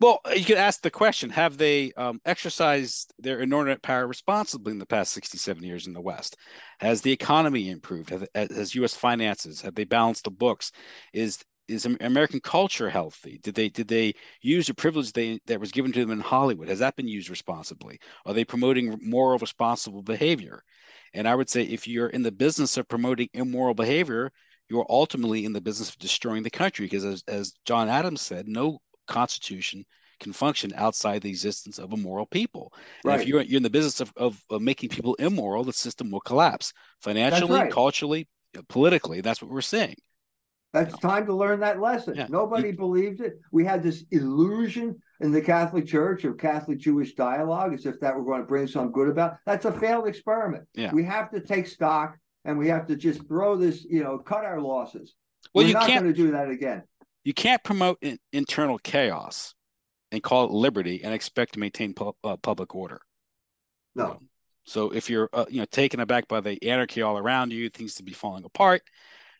[0.00, 4.78] Well, you could ask the question: Have they um, exercised their inordinate power responsibly in
[4.78, 6.36] the past 67 years in the West?
[6.80, 8.10] Has the economy improved?
[8.10, 8.94] Have, has U.S.
[8.94, 10.72] finances have they balanced the books?
[11.12, 13.38] Is is American culture healthy?
[13.42, 16.68] Did they did they use the privilege they that was given to them in Hollywood?
[16.68, 17.98] Has that been used responsibly?
[18.26, 20.62] Are they promoting moral, responsible behavior?
[21.14, 24.30] And I would say, if you're in the business of promoting immoral behavior,
[24.68, 26.86] you're ultimately in the business of destroying the country.
[26.86, 29.84] Because as, as John Adams said, no constitution
[30.20, 32.72] can function outside the existence of a moral people.
[33.04, 33.20] And Right.
[33.20, 36.20] if you're, you're in the business of, of, of making people immoral, the system will
[36.20, 37.72] collapse financially, right.
[37.72, 39.20] culturally, uh, politically.
[39.22, 39.96] That's what we're seeing.
[40.72, 42.14] That's time to learn that lesson.
[42.14, 42.26] Yeah.
[42.28, 43.40] Nobody believed it.
[43.50, 48.14] We had this illusion in the Catholic Church of Catholic Jewish dialogue as if that
[48.14, 49.38] were going to bring some good about.
[49.46, 50.64] That's a failed experiment.
[50.74, 50.92] Yeah.
[50.92, 54.44] We have to take stock and we have to just throw this, you know, cut
[54.44, 55.14] our losses.
[55.52, 56.84] Well, We're you not can't going to do that again.
[57.24, 59.54] you can't promote in, internal chaos
[60.12, 63.00] and call it liberty and expect to maintain pu- uh, public order.
[63.96, 64.20] No.
[64.64, 67.96] So if you're uh, you know taken aback by the anarchy all around you, things
[67.96, 68.82] to be falling apart,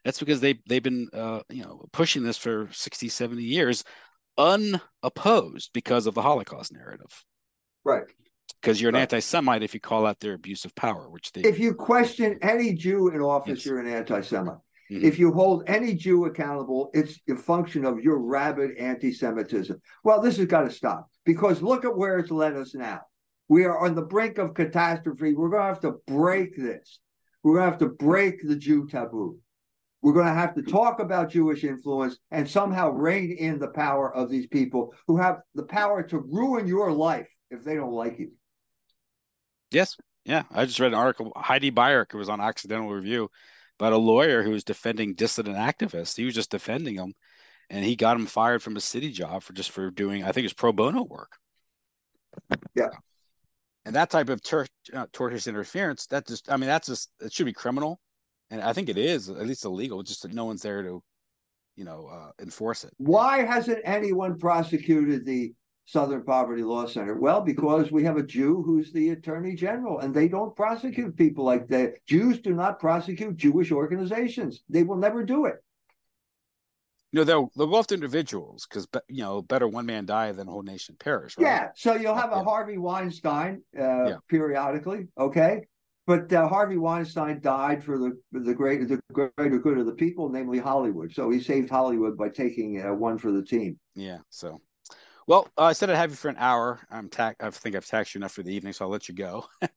[0.04, 3.84] that's because they they've been uh, you know pushing this for 60, 70 years
[4.38, 7.24] unopposed because of the Holocaust narrative.
[7.84, 8.04] Right.
[8.60, 9.02] Because you're an Right.
[9.02, 12.74] anti-Semite if you call out their abuse of power, which they If you question any
[12.74, 13.66] Jew in office, Yes.
[13.66, 14.58] you're an anti Semite.
[14.90, 15.02] Mhm.
[15.04, 19.80] If you hold any Jew accountable, it's a function of your rabid anti Semitism.
[20.04, 23.00] Well, this has got to stop because look at where it's led us now.
[23.48, 25.34] We are on the brink of catastrophe.
[25.34, 27.00] We're going to have to break this.
[27.42, 29.38] We're going to have to break the Jew taboo.
[30.02, 34.14] We're going to have to talk about Jewish influence and somehow rein in the power
[34.14, 38.18] of these people who have the power to ruin your life if they don't like
[38.18, 38.32] you.
[39.70, 39.96] Yes.
[40.24, 40.44] Yeah.
[40.50, 41.32] I just read an article.
[41.36, 43.28] Heidi Beirich, who was on Occidental Review,
[43.78, 46.16] about a lawyer who was defending dissident activists.
[46.16, 47.12] He was just defending them,
[47.68, 50.44] and he got him fired from a city job for just for doing, I think
[50.44, 51.32] it's pro bono work.
[52.74, 52.88] Yeah.
[53.84, 57.32] And that type of ter- uh, tortious interference, that just, I mean, that's just, it
[57.32, 58.00] should be criminal
[58.50, 60.02] and I think it is at least illegal.
[60.02, 61.02] Just that no one's there to,
[61.76, 62.92] you know, uh, enforce it.
[62.98, 65.52] Why hasn't anyone prosecuted the
[65.86, 67.18] Southern Poverty Law Center?
[67.18, 71.44] Well, because we have a Jew who's the Attorney General, and they don't prosecute people
[71.44, 71.94] like that.
[72.06, 74.62] Jews do not prosecute Jewish organizations.
[74.68, 75.56] They will never do it.
[77.12, 80.46] You know, they'll they'll go after individuals because you know better one man die than
[80.46, 81.36] a whole nation perish.
[81.36, 81.44] Right?
[81.44, 81.68] Yeah.
[81.74, 82.44] So you'll have a yeah.
[82.44, 84.16] Harvey Weinstein uh, yeah.
[84.28, 85.62] periodically, okay,
[86.06, 90.28] but uh, Harvey Weinstein died for the the great the greater good of the people,
[90.28, 91.12] namely Hollywood.
[91.12, 93.78] So he saved Hollywood by taking uh, one for the team.
[93.94, 94.18] Yeah.
[94.28, 94.60] So,
[95.26, 96.80] well, uh, I said I'd have you for an hour.
[96.90, 99.14] I'm ta- I think I've taxed you enough for the evening, so I'll let you
[99.14, 99.46] go.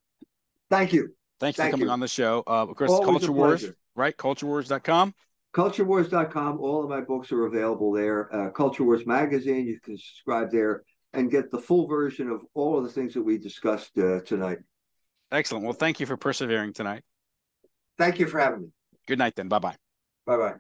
[0.70, 1.14] Thank you.
[1.40, 1.94] Thanks Thank for coming you.
[1.94, 2.44] on the show.
[2.48, 3.66] Uh, of course, Always Culture Wars,
[3.96, 4.16] right?
[4.16, 5.14] CultureWars.com.
[5.54, 6.60] CultureWars.com.
[6.60, 8.34] All of my books are available there.
[8.34, 9.68] Uh, Culture Wars magazine.
[9.68, 13.22] You can subscribe there and get the full version of all of the things that
[13.22, 14.60] we discussed uh, tonight.
[15.34, 15.66] Excellent.
[15.66, 17.02] Well, thank you for persevering tonight.
[17.98, 18.68] Thank you for having me.
[19.08, 19.48] Good night, then.
[19.48, 19.76] Bye bye.
[20.26, 20.54] Bye bye.